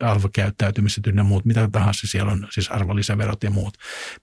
alv-käyttäytymiset 0.00 1.06
ynnä 1.06 1.22
muut, 1.22 1.44
mitä 1.44 1.68
tahansa 1.72 2.06
siellä 2.06 2.32
on, 2.32 2.48
siis 2.50 2.70
arvonlisäverot 2.70 3.42
ja 3.42 3.50
muut, 3.50 3.74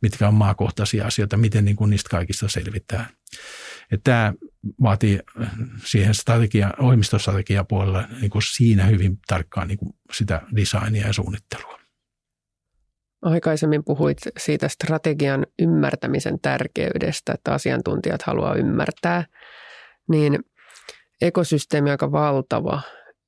mitkä 0.01 0.27
on 0.27 0.33
maakohtaisia 0.33 1.07
asioita, 1.07 1.37
miten 1.37 1.65
niin 1.65 1.75
kuin 1.75 1.89
niistä 1.89 2.09
kaikista 2.09 2.47
selvitään. 2.47 3.05
Että 3.91 4.03
tämä 4.03 4.33
vaatii 4.81 5.19
siihen 5.85 6.13
strategia, 6.13 6.73
ohjelmistostrategiapuolella 6.79 8.07
niin 8.21 8.29
kuin 8.29 8.41
siinä 8.41 8.85
hyvin 8.85 9.19
tarkkaan 9.27 9.67
niin 9.67 9.77
kuin 9.77 9.95
sitä 10.13 10.41
designia 10.55 11.07
ja 11.07 11.13
suunnittelua. 11.13 11.82
Aikaisemmin 13.23 13.83
puhuit 13.83 14.17
siitä 14.37 14.67
strategian 14.67 15.45
ymmärtämisen 15.59 16.39
tärkeydestä, 16.41 17.33
että 17.33 17.53
asiantuntijat 17.53 18.21
haluaa 18.21 18.55
ymmärtää, 18.55 19.25
niin 20.09 20.39
ekosysteemi 21.21 21.89
on 21.89 21.91
aika 21.91 22.11
valtava 22.11 22.81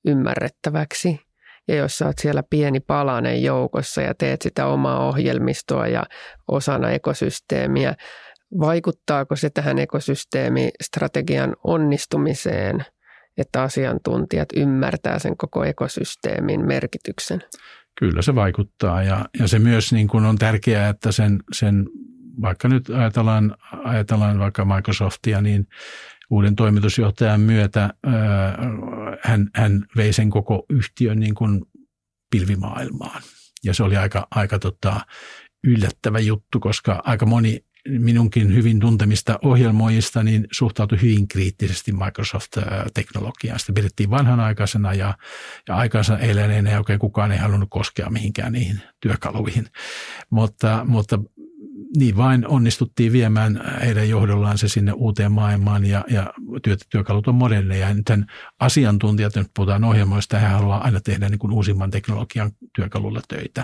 ymmärrettäväksi. 0.05 1.19
Ja 1.67 1.75
jos 1.75 1.97
sä 1.97 2.05
oot 2.05 2.17
siellä 2.17 2.43
pieni 2.49 2.79
palanen 2.79 3.43
joukossa 3.43 4.01
ja 4.01 4.13
teet 4.13 4.41
sitä 4.41 4.67
omaa 4.67 5.07
ohjelmistoa 5.07 5.87
ja 5.87 6.03
osana 6.47 6.89
ekosysteemiä, 6.89 7.95
vaikuttaako 8.59 9.35
se 9.35 9.49
tähän 9.49 9.79
ekosysteemistrategian 9.79 11.55
onnistumiseen, 11.63 12.85
että 13.37 13.61
asiantuntijat 13.63 14.49
ymmärtää 14.55 15.19
sen 15.19 15.37
koko 15.37 15.63
ekosysteemin 15.63 16.65
merkityksen? 16.65 17.41
Kyllä 17.99 18.21
se 18.21 18.35
vaikuttaa 18.35 19.03
ja, 19.03 19.25
ja 19.39 19.47
se 19.47 19.59
myös 19.59 19.93
niin 19.93 20.07
kuin 20.07 20.25
on 20.25 20.37
tärkeää, 20.37 20.89
että 20.89 21.11
sen, 21.11 21.43
sen 21.51 21.85
vaikka 22.41 22.67
nyt 22.67 22.89
ajatellaan, 22.89 23.55
ajatellaan 23.83 24.39
vaikka 24.39 24.65
Microsoftia, 24.65 25.41
niin 25.41 25.67
uuden 26.29 26.55
toimitusjohtajan 26.55 27.41
myötä 27.41 27.93
ää, 28.03 28.57
hän, 29.23 29.49
hän 29.55 29.85
vei 29.97 30.13
sen 30.13 30.29
koko 30.29 30.65
yhtiön 30.69 31.19
niin 31.19 31.35
kuin 31.35 31.61
pilvimaailmaan. 32.31 33.21
Ja 33.63 33.73
se 33.73 33.83
oli 33.83 33.97
aika, 33.97 34.27
aika 34.31 34.59
tota, 34.59 35.01
yllättävä 35.63 36.19
juttu, 36.19 36.59
koska 36.59 37.01
aika 37.03 37.25
moni 37.25 37.64
minunkin 37.89 38.55
hyvin 38.55 38.79
tuntemista 38.79 39.39
ohjelmoijista 39.43 40.23
niin 40.23 40.47
suhtautui 40.51 41.01
hyvin 41.01 41.27
kriittisesti 41.27 41.91
Microsoft-teknologiaan. 41.91 43.59
Sitä 43.59 43.73
pidettiin 43.73 44.09
vanhanaikaisena 44.09 44.93
ja, 44.93 45.17
ja 45.67 45.75
aikansa 45.75 46.19
eläneenä 46.19 46.71
ja 46.71 46.77
oikein 46.77 46.99
kukaan 46.99 47.31
ei 47.31 47.37
halunnut 47.37 47.69
koskea 47.69 48.09
mihinkään 48.09 48.53
niihin 48.53 48.81
työkaluihin. 48.99 49.67
Mutta, 50.29 50.85
mutta 50.87 51.19
niin 51.97 52.17
vain 52.17 52.47
onnistuttiin 52.47 53.11
viemään 53.11 53.61
heidän 53.81 54.09
johdollaan 54.09 54.57
se 54.57 54.67
sinne 54.67 54.91
uuteen 54.91 55.31
maailmaan 55.31 55.85
ja, 55.85 56.05
ja 56.09 56.33
työt, 56.63 56.79
työkalut 56.89 57.27
on 57.27 57.35
moderneja. 57.35 57.87
Ja 57.87 57.93
nyt 57.93 58.05
asiantuntijat, 58.59 59.35
nyt 59.35 59.47
puhutaan 59.55 59.83
ohjelmoista, 59.83 60.39
he 60.39 60.47
haluaa 60.47 60.83
aina 60.83 60.99
tehdä 60.99 61.29
niin 61.29 61.39
kuin 61.39 61.53
uusimman 61.53 61.91
teknologian 61.91 62.51
työkalulla 62.75 63.21
töitä. 63.27 63.61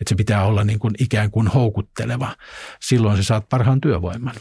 Että 0.00 0.08
se 0.08 0.14
pitää 0.14 0.44
olla 0.44 0.64
niin 0.64 0.78
kuin 0.78 0.94
ikään 0.98 1.30
kuin 1.30 1.46
houkutteleva. 1.46 2.36
Silloin 2.80 3.16
se 3.16 3.22
saat 3.22 3.48
parhaan 3.48 3.80
työvoiman. 3.80 4.34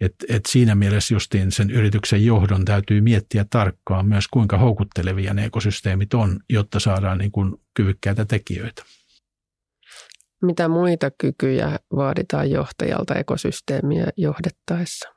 Et, 0.00 0.14
et 0.28 0.46
siinä 0.46 0.74
mielessä 0.74 1.14
justiin 1.14 1.52
sen 1.52 1.70
yrityksen 1.70 2.24
johdon 2.24 2.64
täytyy 2.64 3.00
miettiä 3.00 3.46
tarkkaan 3.50 4.06
myös, 4.06 4.28
kuinka 4.28 4.58
houkuttelevia 4.58 5.34
ne 5.34 5.44
ekosysteemit 5.44 6.14
on, 6.14 6.40
jotta 6.50 6.80
saadaan 6.80 7.18
niin 7.18 7.32
kuin 7.32 7.54
kyvykkäitä 7.74 8.24
tekijöitä. 8.24 8.82
Mitä 10.42 10.68
muita 10.68 11.10
kykyjä 11.10 11.78
vaaditaan 11.96 12.50
johtajalta 12.50 13.14
ekosysteemiä 13.14 14.06
johdettaessa? 14.16 15.08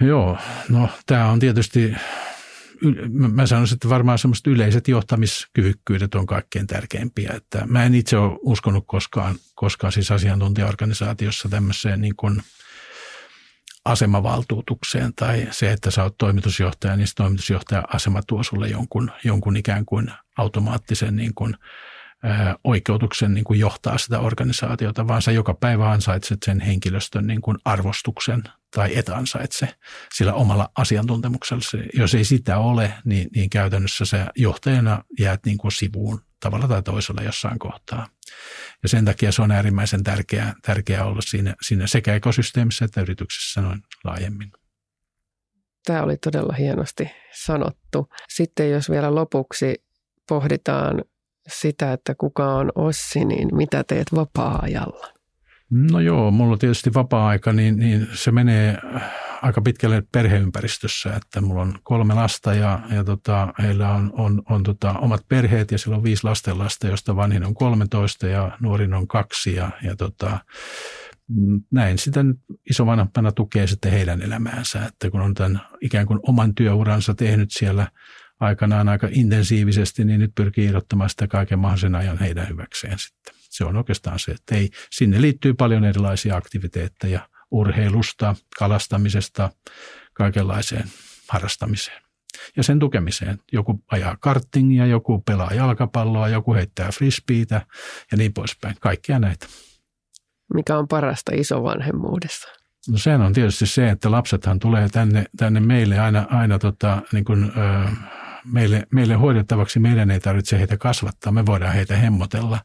Joo, 0.00 0.38
no 0.68 0.88
tämä 1.06 1.30
on 1.30 1.38
tietysti, 1.38 1.94
mä 3.08 3.46
sanoisin, 3.46 3.76
että 3.76 3.88
varmaan 3.88 4.18
semmoiset 4.18 4.46
yleiset 4.46 4.88
johtamiskyvykkyydet 4.88 6.14
on 6.14 6.26
kaikkein 6.26 6.66
tärkeimpiä. 6.66 7.32
Että 7.36 7.66
mä 7.66 7.84
en 7.84 7.94
itse 7.94 8.18
ole 8.18 8.38
uskonut 8.42 8.84
koskaan, 8.86 9.34
koskaan 9.54 9.92
siis 9.92 10.10
asiantuntijaorganisaatiossa 10.10 11.48
tämmöiseen 11.48 12.00
niin 12.00 12.16
kuin 12.16 12.42
asemavaltuutukseen 13.84 15.14
tai 15.14 15.48
se, 15.50 15.72
että 15.72 15.90
sä 15.90 16.02
oot 16.02 16.18
toimitusjohtaja, 16.18 16.96
niin 16.96 17.06
se 17.06 17.14
toimitusjohtaja-asema 17.14 18.20
tuo 18.26 18.42
sulle 18.42 18.68
jonkun, 18.68 19.10
jonkun 19.24 19.56
ikään 19.56 19.84
kuin 19.86 20.10
automaattisen 20.38 21.16
niin 21.16 21.34
kuin, 21.34 21.56
oikeutuksen 22.64 23.34
niin 23.34 23.44
kuin 23.44 23.60
johtaa 23.60 23.98
sitä 23.98 24.20
organisaatiota, 24.20 25.08
vaan 25.08 25.22
sä 25.22 25.32
joka 25.32 25.54
päivä 25.54 25.90
ansaitset 25.90 26.38
sen 26.44 26.60
henkilöstön 26.60 27.26
niin 27.26 27.40
kuin 27.40 27.58
arvostuksen 27.64 28.42
tai 28.74 28.98
et 28.98 29.08
ansaitse 29.08 29.68
sillä 30.14 30.34
omalla 30.34 30.68
asiantuntemuksella. 30.76 31.88
Jos 31.94 32.14
ei 32.14 32.24
sitä 32.24 32.58
ole, 32.58 32.92
niin, 33.04 33.28
niin 33.34 33.50
käytännössä 33.50 34.04
se 34.04 34.26
johtajana 34.36 35.04
jäät 35.18 35.40
niin 35.46 35.58
kuin 35.58 35.72
sivuun 35.72 36.20
tavalla 36.40 36.68
tai 36.68 36.82
toisella 36.82 37.22
jossain 37.22 37.58
kohtaa. 37.58 38.08
Ja 38.82 38.88
sen 38.88 39.04
takia 39.04 39.32
se 39.32 39.42
on 39.42 39.50
äärimmäisen 39.50 40.04
tärkeää, 40.04 40.54
tärkeää 40.62 41.04
olla 41.04 41.20
siinä, 41.20 41.54
siinä 41.62 41.86
sekä 41.86 42.14
ekosysteemissä 42.14 42.84
että 42.84 43.00
yrityksessä 43.00 43.60
noin 43.60 43.82
laajemmin. 44.04 44.52
Tämä 45.86 46.02
oli 46.02 46.16
todella 46.16 46.52
hienosti 46.52 47.10
sanottu. 47.34 48.08
Sitten 48.28 48.70
jos 48.70 48.90
vielä 48.90 49.14
lopuksi 49.14 49.74
pohditaan 50.28 51.04
sitä, 51.48 51.92
että 51.92 52.14
kuka 52.14 52.54
on 52.54 52.72
Ossi, 52.74 53.24
niin 53.24 53.56
mitä 53.56 53.84
teet 53.84 54.06
vapaa-ajalla? 54.14 55.06
No 55.70 56.00
joo, 56.00 56.30
mulla 56.30 56.56
tietysti 56.56 56.94
vapaa-aika, 56.94 57.52
niin, 57.52 57.76
niin 57.76 58.08
se 58.12 58.30
menee 58.30 58.78
aika 59.42 59.62
pitkälle 59.62 60.02
perheympäristössä, 60.12 61.14
että 61.14 61.40
mulla 61.40 61.62
on 61.62 61.78
kolme 61.82 62.14
lasta 62.14 62.54
ja, 62.54 62.80
ja 62.90 63.04
tota, 63.04 63.54
heillä 63.62 63.92
on, 63.92 64.12
on, 64.14 64.42
on 64.50 64.62
tota, 64.62 64.92
omat 64.92 65.20
perheet 65.28 65.72
ja 65.72 65.78
sillä 65.78 65.96
on 65.96 66.02
viisi 66.02 66.24
lastenlasta, 66.24 66.86
josta 66.86 67.16
vanhin 67.16 67.44
on 67.44 67.54
13 67.54 68.26
ja 68.26 68.58
nuorin 68.60 68.94
on 68.94 69.08
kaksi 69.08 69.54
ja, 69.54 69.70
ja 69.82 69.96
tota, 69.96 70.38
näin 71.70 71.98
sitä 71.98 72.24
isovanhempana 72.70 73.32
tukee 73.32 73.66
sitten 73.66 73.92
heidän 73.92 74.22
elämäänsä, 74.22 74.84
että 74.84 75.10
kun 75.10 75.20
on 75.20 75.34
tämän 75.34 75.60
ikään 75.80 76.06
kuin 76.06 76.20
oman 76.22 76.54
työuransa 76.54 77.14
tehnyt 77.14 77.48
siellä 77.52 77.88
aikanaan 78.40 78.88
aika 78.88 79.08
intensiivisesti, 79.10 80.04
niin 80.04 80.20
nyt 80.20 80.32
pyrkii 80.34 80.66
irrottamaan 80.66 81.10
sitä 81.10 81.26
kaiken 81.26 81.58
mahdollisen 81.58 81.94
ajan 81.94 82.18
heidän 82.18 82.48
hyväkseen 82.48 82.98
sitten. 82.98 83.34
Se 83.50 83.64
on 83.64 83.76
oikeastaan 83.76 84.18
se, 84.18 84.32
että 84.32 84.54
ei, 84.54 84.70
sinne 84.90 85.20
liittyy 85.20 85.54
paljon 85.54 85.84
erilaisia 85.84 86.36
aktiviteetteja 86.36 87.28
urheilusta, 87.50 88.34
kalastamisesta, 88.58 89.50
kaikenlaiseen 90.12 90.84
harrastamiseen 91.28 92.02
ja 92.56 92.62
sen 92.62 92.78
tukemiseen. 92.78 93.38
Joku 93.52 93.84
ajaa 93.90 94.16
karttingia, 94.20 94.86
joku 94.86 95.22
pelaa 95.26 95.50
jalkapalloa, 95.54 96.28
joku 96.28 96.54
heittää 96.54 96.90
frisbeitä 96.92 97.66
ja 98.10 98.16
niin 98.16 98.32
poispäin. 98.32 98.76
Kaikkia 98.80 99.18
näitä. 99.18 99.46
Mikä 100.54 100.78
on 100.78 100.88
parasta 100.88 101.32
isovanhemmuudessa? 101.34 102.48
No 102.88 102.98
sehän 102.98 103.20
on 103.20 103.32
tietysti 103.32 103.66
se, 103.66 103.90
että 103.90 104.10
lapsethan 104.10 104.58
tulee 104.58 104.88
tänne, 104.88 105.24
tänne 105.36 105.60
meille 105.60 105.98
aina, 105.98 106.26
aina 106.30 106.58
tota, 106.58 107.02
niin 107.12 107.24
kuin, 107.24 107.44
ö, 107.44 107.90
meille, 108.52 108.86
meille 108.92 109.14
hoidettavaksi. 109.14 109.78
Meidän 109.78 110.10
ei 110.10 110.20
tarvitse 110.20 110.58
heitä 110.58 110.76
kasvattaa, 110.76 111.32
me 111.32 111.46
voidaan 111.46 111.74
heitä 111.74 111.96
hemmotella 111.96 112.58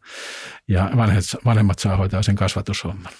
ja 0.67 0.89
vanhemmat, 0.97 1.23
vanhemmat 1.45 1.79
saa 1.79 1.97
hoitaa 1.97 2.23
sen 2.23 2.35
kasvatushomman. 2.35 3.13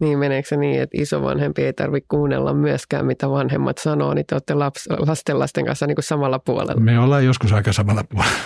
Niin, 0.00 0.18
meneekö 0.18 0.48
se 0.48 0.56
niin, 0.56 0.82
että 0.82 1.02
isovanhempi 1.02 1.62
ei 1.62 1.72
tarvitse 1.72 2.06
kuunnella 2.08 2.54
myöskään, 2.54 3.06
mitä 3.06 3.30
vanhemmat 3.30 3.78
sanoo, 3.78 4.14
niin 4.14 4.26
te 4.26 4.34
olette 4.34 4.54
laps, 4.54 4.88
lasten 4.90 5.38
lasten 5.38 5.66
kanssa 5.66 5.86
niin 5.86 5.96
kuin 5.96 6.04
samalla 6.04 6.38
puolella? 6.38 6.80
Me 6.80 6.98
ollaan 6.98 7.24
joskus 7.24 7.52
aika 7.52 7.72
samalla 7.72 8.04
puolella. 8.04 8.36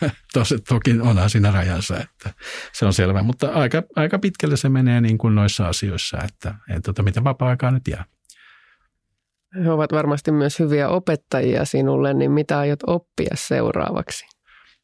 Tosi, 0.32 0.58
toki 0.58 1.00
onhan 1.00 1.30
siinä 1.30 1.50
rajansa, 1.50 1.96
että 2.00 2.30
se 2.72 2.86
on 2.86 2.92
selvä, 2.92 3.22
mutta 3.22 3.48
aika, 3.48 3.82
aika 3.96 4.18
pitkälle 4.18 4.56
se 4.56 4.68
menee 4.68 5.00
niin 5.00 5.18
kuin 5.18 5.34
noissa 5.34 5.68
asioissa, 5.68 6.18
että, 6.24 6.54
että 6.68 6.82
tota, 6.82 7.02
mitä 7.02 7.24
vapaa-aikaa 7.24 7.70
nyt 7.70 7.88
jää. 7.88 8.04
He 9.64 9.70
ovat 9.70 9.92
varmasti 9.92 10.32
myös 10.32 10.58
hyviä 10.58 10.88
opettajia 10.88 11.64
sinulle, 11.64 12.14
niin 12.14 12.30
mitä 12.30 12.58
aiot 12.58 12.80
oppia 12.86 13.34
seuraavaksi? 13.34 14.26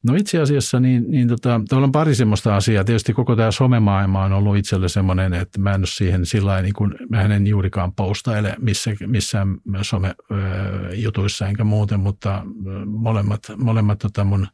No 0.04 0.14
itse 0.14 0.40
asiassa 0.40 0.80
niin, 0.80 1.04
niin 1.10 1.28
tota, 1.28 1.60
tuolla 1.68 1.84
on 1.84 1.92
pari 1.92 2.14
semmoista 2.14 2.56
asiaa. 2.56 2.84
Tietysti 2.84 3.12
koko 3.12 3.36
tämä 3.36 3.50
somemaailma 3.50 4.24
on 4.24 4.32
ollut 4.32 4.56
itselle 4.56 4.88
semmoinen, 4.88 5.34
että 5.34 5.60
mä 5.60 5.70
en 5.70 5.80
ole 5.80 5.86
siihen 5.86 6.26
sillä 6.26 6.62
niin 6.62 6.74
kuin, 6.74 6.94
mä 7.10 7.22
en 7.22 7.46
juurikaan 7.46 7.92
postaile 7.92 8.56
missä, 8.60 8.90
missään 9.06 9.56
some-jutuissa 9.82 11.48
enkä 11.48 11.64
muuten, 11.64 12.00
mutta 12.00 12.42
molemmat, 12.86 13.40
molemmat 13.56 13.98
tota 13.98 14.24
mun, 14.24 14.46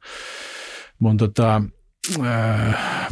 mun 0.98 1.16
tota, 1.16 1.62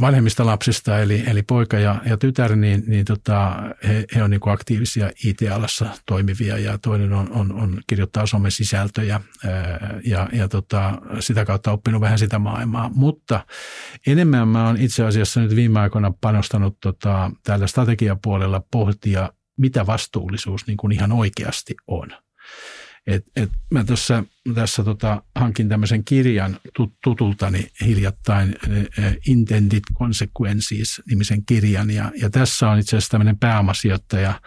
vanhemmista 0.01 0.47
lapsista, 0.47 0.99
eli, 0.99 1.23
eli 1.27 1.43
poika 1.43 1.79
ja, 1.79 2.03
ja 2.07 2.17
tytär, 2.17 2.57
niin, 2.57 2.83
niin 2.87 3.05
tota, 3.05 3.63
he, 3.89 4.05
he 4.15 4.23
on 4.23 4.31
niin 4.31 4.41
aktiivisia 4.47 5.11
IT-alassa 5.25 5.87
toimivia 6.07 6.59
ja 6.59 6.79
toinen 6.79 7.13
on, 7.13 7.33
on, 7.33 7.53
on 7.53 7.81
kirjoittaa 7.87 8.27
somesisältöjä 8.27 9.15
äh, 9.15 9.51
ja, 10.05 10.29
ja 10.33 10.49
tota, 10.49 10.99
sitä 11.21 11.45
kautta 11.45 11.73
oppinut 11.73 12.01
vähän 12.01 12.19
sitä 12.19 12.39
maailmaa. 12.39 12.91
Mutta 12.95 13.47
enemmän 14.07 14.49
mä 14.49 14.67
oon 14.67 14.77
itse 14.77 15.05
asiassa 15.05 15.41
nyt 15.41 15.57
viime 15.57 15.81
aikoina 15.81 16.13
panostanut 16.21 16.77
tota, 16.81 17.31
täällä 17.45 17.67
strategiapuolella 17.67 18.63
pohtia, 18.71 19.33
mitä 19.57 19.87
vastuullisuus 19.87 20.67
niin 20.67 20.77
kuin 20.77 20.93
ihan 20.93 21.13
oikeasti 21.13 21.75
on. 21.87 22.09
Et, 23.07 23.25
et 23.37 23.51
mä 23.71 23.85
tuossa, 23.85 24.25
tässä 24.55 24.85
tota, 24.85 25.23
hankin 25.35 25.69
tämmöisen 25.69 26.05
kirjan 26.05 26.57
tutultani 27.05 27.67
hiljattain, 27.87 28.57
Intended 29.27 29.81
Consequences-nimisen 29.95 31.47
kirjan, 31.47 31.91
ja, 31.91 32.13
ja 32.21 32.31
tässä 32.31 32.71
on 32.71 32.79
itse 32.79 32.97
asiassa 32.97 33.11
tämmöinen 33.11 33.39
pääomasijoittaja, 33.39 34.41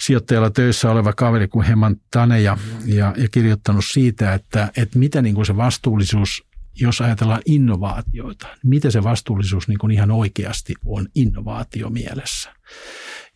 sijoittajalla 0.00 0.50
töissä 0.50 0.90
oleva 0.90 1.12
kaveri 1.12 1.48
kuin 1.48 1.66
Heman 1.66 1.96
Tane 2.10 2.40
ja, 2.40 2.58
ja, 2.84 3.14
ja 3.16 3.28
kirjoittanut 3.28 3.84
siitä, 3.92 4.34
että, 4.34 4.72
että 4.76 4.98
mitä 4.98 5.22
niin 5.22 5.34
kuin 5.34 5.46
se 5.46 5.56
vastuullisuus, 5.56 6.44
jos 6.80 7.00
ajatellaan 7.00 7.42
innovaatioita, 7.46 8.46
mitä 8.64 8.90
se 8.90 9.02
vastuullisuus 9.02 9.68
niin 9.68 9.78
kuin 9.78 9.90
ihan 9.90 10.10
oikeasti 10.10 10.74
on 10.86 11.08
innovaatiomielessä. 11.14 12.54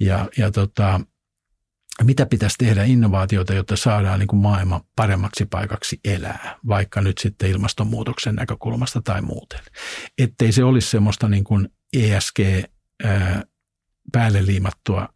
Ja, 0.00 0.28
ja 0.38 0.50
tota, 0.50 1.00
mitä 2.02 2.26
pitäisi 2.26 2.58
tehdä 2.58 2.84
innovaatioita, 2.84 3.54
jotta 3.54 3.76
saadaan 3.76 4.18
niin 4.18 4.26
kuin 4.26 4.40
maailma 4.42 4.80
paremmaksi 4.96 5.46
paikaksi 5.46 6.00
elää, 6.04 6.58
vaikka 6.68 7.00
nyt 7.00 7.18
sitten 7.18 7.50
ilmastonmuutoksen 7.50 8.34
näkökulmasta 8.34 9.02
tai 9.02 9.22
muuten. 9.22 9.60
Ettei 10.18 10.52
se 10.52 10.64
olisi 10.64 10.90
semmoista 10.90 11.28
niin 11.28 11.44
kuin 11.44 11.68
ESG 11.92 12.38
päälle 14.12 14.46
liimattua 14.46 15.08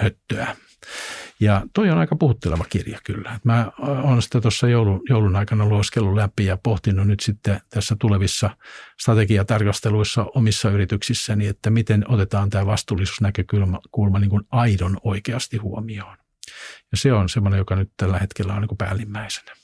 höttöä. 0.00 0.56
Ja 1.42 1.62
toi 1.74 1.90
on 1.90 1.98
aika 1.98 2.16
puhutteleva 2.16 2.64
kirja 2.68 2.98
kyllä. 3.04 3.40
Mä 3.44 3.72
oon 3.78 4.22
sitä 4.22 4.40
tuossa 4.40 4.68
joulun, 4.68 5.02
joulun 5.08 5.36
aikana 5.36 5.66
luoskellut 5.66 6.14
läpi 6.14 6.46
ja 6.46 6.56
pohtinut 6.56 7.06
nyt 7.06 7.20
sitten 7.20 7.60
tässä 7.70 7.96
tulevissa 8.00 8.50
strategiatarkasteluissa 9.00 10.26
omissa 10.34 10.70
yrityksissäni, 10.70 11.46
että 11.46 11.70
miten 11.70 12.04
otetaan 12.10 12.50
tämä 12.50 12.66
vastuullisuusnäkökulma 12.66 13.80
kulma 13.90 14.18
niin 14.18 14.30
kuin 14.30 14.42
aidon 14.50 14.96
oikeasti 15.04 15.56
huomioon. 15.56 16.16
Ja 16.92 16.96
se 16.96 17.12
on 17.12 17.28
semmoinen, 17.28 17.58
joka 17.58 17.76
nyt 17.76 17.90
tällä 17.96 18.18
hetkellä 18.18 18.54
on 18.54 18.60
niin 18.60 18.68
kuin 18.68 18.78
päällimmäisenä. 18.78 19.61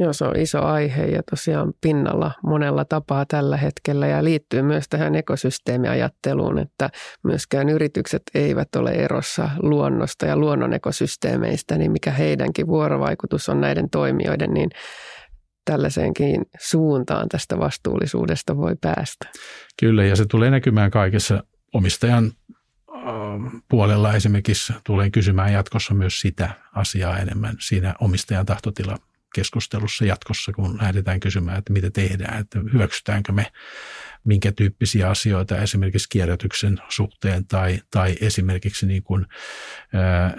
Joo, 0.00 0.12
se 0.12 0.24
on 0.24 0.36
iso 0.38 0.62
aihe 0.62 1.04
ja 1.04 1.22
tosiaan 1.30 1.72
pinnalla 1.80 2.32
monella 2.42 2.84
tapaa 2.84 3.24
tällä 3.26 3.56
hetkellä 3.56 4.06
ja 4.06 4.24
liittyy 4.24 4.62
myös 4.62 4.84
tähän 4.88 5.14
ekosysteemiajatteluun, 5.14 6.58
että 6.58 6.90
myöskään 7.24 7.68
yritykset 7.68 8.22
eivät 8.34 8.76
ole 8.76 8.90
erossa 8.90 9.50
luonnosta 9.62 10.26
ja 10.26 10.36
luonnon 10.36 10.72
ekosysteemeistä, 10.72 11.78
niin 11.78 11.92
mikä 11.92 12.10
heidänkin 12.10 12.66
vuorovaikutus 12.66 13.48
on 13.48 13.60
näiden 13.60 13.90
toimijoiden, 13.90 14.54
niin 14.54 14.70
tällaiseenkin 15.64 16.46
suuntaan 16.60 17.28
tästä 17.28 17.58
vastuullisuudesta 17.58 18.56
voi 18.56 18.76
päästä. 18.80 19.28
Kyllä, 19.80 20.04
ja 20.04 20.16
se 20.16 20.24
tulee 20.26 20.50
näkymään 20.50 20.90
kaikessa 20.90 21.44
omistajan 21.74 22.32
puolella 23.68 24.14
esimerkiksi 24.14 24.72
tulee 24.84 25.10
kysymään 25.10 25.52
jatkossa 25.52 25.94
myös 25.94 26.20
sitä 26.20 26.50
asiaa 26.74 27.18
enemmän 27.18 27.56
siinä 27.60 27.94
omistajan 28.00 28.46
tahtotila 28.46 28.96
keskustelussa 29.34 30.04
jatkossa, 30.04 30.52
kun 30.52 30.78
lähdetään 30.82 31.20
kysymään, 31.20 31.58
että 31.58 31.72
mitä 31.72 31.90
tehdään, 31.90 32.40
että 32.40 32.60
hyväksytäänkö 32.72 33.32
me 33.32 33.46
minkä 34.24 34.52
tyyppisiä 34.52 35.10
asioita 35.10 35.56
esimerkiksi 35.56 36.08
kierrätyksen 36.08 36.78
suhteen 36.88 37.46
tai, 37.46 37.80
tai 37.90 38.16
esimerkiksi 38.20 38.86
niin 38.86 39.02
kuin, 39.02 39.26
ää, 39.94 40.36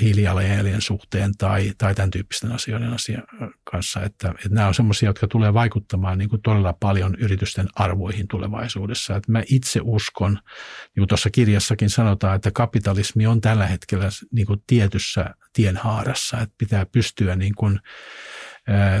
hiilijalanjäljen 0.00 0.80
suhteen 0.80 1.32
tai, 1.38 1.72
tai 1.78 1.94
tämän 1.94 2.10
tyyppisten 2.10 2.52
asioiden 2.52 2.92
asia 2.92 3.22
kanssa. 3.64 4.02
Että, 4.02 4.28
että 4.28 4.48
nämä 4.50 4.66
on 4.66 4.74
sellaisia, 4.74 5.08
jotka 5.08 5.26
tulee 5.26 5.54
vaikuttamaan 5.54 6.18
niin 6.18 6.28
kuin 6.28 6.42
todella 6.42 6.72
paljon 6.72 7.14
yritysten 7.18 7.68
arvoihin 7.74 8.28
tulevaisuudessa. 8.28 9.16
Että 9.16 9.32
mä 9.32 9.42
itse 9.46 9.80
uskon, 9.82 10.32
niin 10.32 11.00
kuin 11.00 11.08
tuossa 11.08 11.30
kirjassakin 11.30 11.90
sanotaan, 11.90 12.36
että 12.36 12.50
kapitalismi 12.50 13.26
on 13.26 13.40
tällä 13.40 13.66
hetkellä 13.66 14.08
niin 14.32 14.46
kuin 14.46 14.62
tietyssä 14.66 15.34
tienhaarassa, 15.52 16.40
että 16.40 16.54
pitää 16.58 16.86
pystyä 16.86 17.36
niin 17.36 17.54
kuin, 17.54 17.80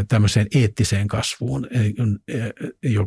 tämmöiseen 0.08 0.46
eettiseen 0.54 1.08
kasvuun, 1.08 1.68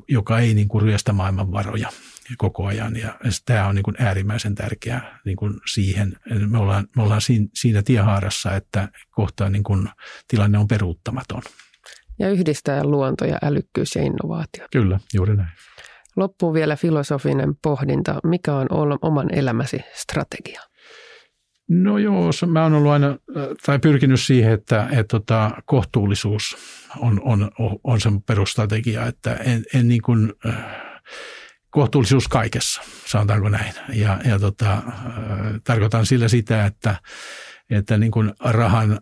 joka 0.09 0.39
ei 0.39 0.53
niin 0.53 0.67
kuin 0.67 0.81
ryöstä 0.81 1.13
maailman 1.13 1.51
varoja. 1.51 1.89
koko 2.37 2.65
ajan. 2.65 2.95
Ja 2.95 3.19
tämä 3.45 3.67
on 3.67 3.75
niin 3.75 3.83
kuin 3.83 3.95
äärimmäisen 3.99 4.55
tärkeää 4.55 5.19
niin 5.25 5.37
kuin 5.37 5.53
siihen. 5.73 6.17
Me 6.49 6.57
ollaan, 6.57 6.87
me 6.95 7.03
ollaan 7.03 7.21
siinä, 7.21 7.47
siinä 7.53 7.83
tiehaarassa, 7.83 8.55
että 8.55 8.89
kohta 9.11 9.49
niin 9.49 9.63
kuin 9.63 9.89
tilanne 10.27 10.57
on 10.57 10.67
peruuttamaton. 10.67 11.41
Ja 12.19 12.29
yhdistää 12.29 12.83
luonto 12.83 13.25
ja 13.25 13.37
älykkyys 13.43 13.95
ja 13.95 14.01
innovaatio. 14.01 14.67
Kyllä, 14.71 14.99
juuri 15.13 15.35
näin. 15.35 15.49
Loppuu 16.15 16.53
vielä 16.53 16.75
filosofinen 16.75 17.53
pohdinta. 17.61 18.19
Mikä 18.23 18.55
on 18.55 18.67
oman 19.01 19.33
elämäsi 19.33 19.79
strategia? 19.93 20.61
No 21.69 21.97
joo, 21.97 22.31
mä 22.47 22.63
oon 22.63 22.73
ollut 22.73 22.91
aina, 22.91 23.17
tai 23.65 23.79
pyrkinyt 23.79 24.21
siihen, 24.21 24.51
että, 24.51 24.87
että 24.91 25.03
tota, 25.07 25.51
kohtuullisuus 25.65 26.57
on, 26.97 27.21
on, 27.23 27.51
on 27.83 28.01
sen 28.01 28.21
perustrategia, 28.21 29.05
että 29.05 29.33
en, 29.35 29.63
en 29.73 29.87
niin 29.87 30.01
kuin, 30.01 30.33
kohtuullisuus 31.69 32.27
kaikessa, 32.27 32.81
sanotaanko 33.05 33.49
näin. 33.49 33.73
Ja, 33.93 34.19
ja 34.25 34.39
tota, 34.39 34.81
tarkoitan 35.63 36.05
sillä 36.05 36.27
sitä, 36.27 36.65
että, 36.65 36.95
että 37.69 37.97
niin 37.97 38.11
kuin 38.11 38.33
rahan, 38.39 38.99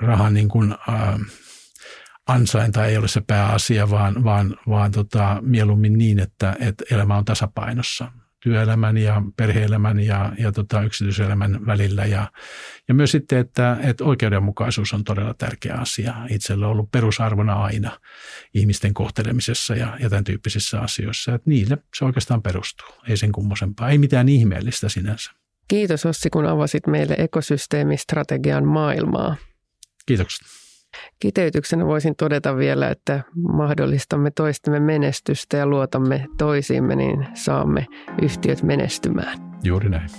rahan 0.00 0.34
niin 0.34 0.48
kuin, 0.48 0.74
ansainta 2.26 2.86
ei 2.86 2.96
ole 2.96 3.08
se 3.08 3.20
pääasia, 3.26 3.90
vaan, 3.90 4.24
vaan, 4.24 4.56
vaan 4.68 4.92
tota, 4.92 5.38
mieluummin 5.40 5.98
niin, 5.98 6.18
että, 6.18 6.56
että 6.60 6.84
elämä 6.90 7.16
on 7.16 7.24
tasapainossa 7.24 8.12
työelämän 8.46 8.96
ja 8.96 9.22
perheelämän 9.36 10.00
ja, 10.00 10.32
ja 10.38 10.52
tota, 10.52 10.82
yksityiselämän 10.82 11.66
välillä. 11.66 12.04
Ja, 12.04 12.30
ja 12.88 12.94
myös 12.94 13.10
sitten, 13.10 13.38
että, 13.38 13.76
että 13.82 14.04
oikeudenmukaisuus 14.04 14.92
on 14.92 15.04
todella 15.04 15.34
tärkeä 15.34 15.74
asia. 15.74 16.14
Itsellä 16.30 16.66
on 16.66 16.72
ollut 16.72 16.90
perusarvona 16.90 17.54
aina 17.54 18.00
ihmisten 18.54 18.94
kohtelemisessa 18.94 19.74
ja, 19.74 19.96
ja 20.00 20.10
tämän 20.10 20.24
tyyppisissä 20.24 20.80
asioissa. 20.80 21.34
Että 21.34 21.50
niille 21.50 21.78
se 21.98 22.04
oikeastaan 22.04 22.42
perustuu, 22.42 22.88
ei 23.08 23.16
sen 23.16 23.32
kummosempaa, 23.32 23.90
ei 23.90 23.98
mitään 23.98 24.28
ihmeellistä 24.28 24.88
sinänsä. 24.88 25.30
Kiitos 25.68 26.06
Ossi, 26.06 26.30
kun 26.30 26.46
avasit 26.46 26.86
meille 26.86 27.14
ekosysteemistrategian 27.18 28.64
maailmaa. 28.64 29.36
Kiitokset. 30.06 30.65
Kiteytyksenä 31.20 31.86
voisin 31.86 32.16
todeta 32.16 32.56
vielä, 32.56 32.88
että 32.88 33.20
mahdollistamme 33.52 34.30
toistemme 34.30 34.80
menestystä 34.80 35.56
ja 35.56 35.66
luotamme 35.66 36.26
toisiimme, 36.38 36.96
niin 36.96 37.26
saamme 37.34 37.86
yhtiöt 38.22 38.62
menestymään. 38.62 39.38
Juuri 39.62 39.88
näin. 39.88 40.10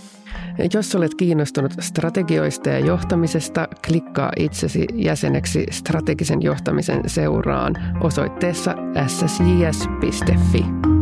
Jos 0.73 0.95
olet 0.95 1.15
kiinnostunut 1.15 1.71
strategioista 1.79 2.69
ja 2.69 2.79
johtamisesta, 2.79 3.67
klikkaa 3.87 4.31
itsesi 4.37 4.85
jäseneksi 4.93 5.65
strategisen 5.71 6.41
johtamisen 6.41 7.01
seuraan 7.09 7.75
osoitteessa 8.01 8.75
ssjs.fi. 9.07 10.96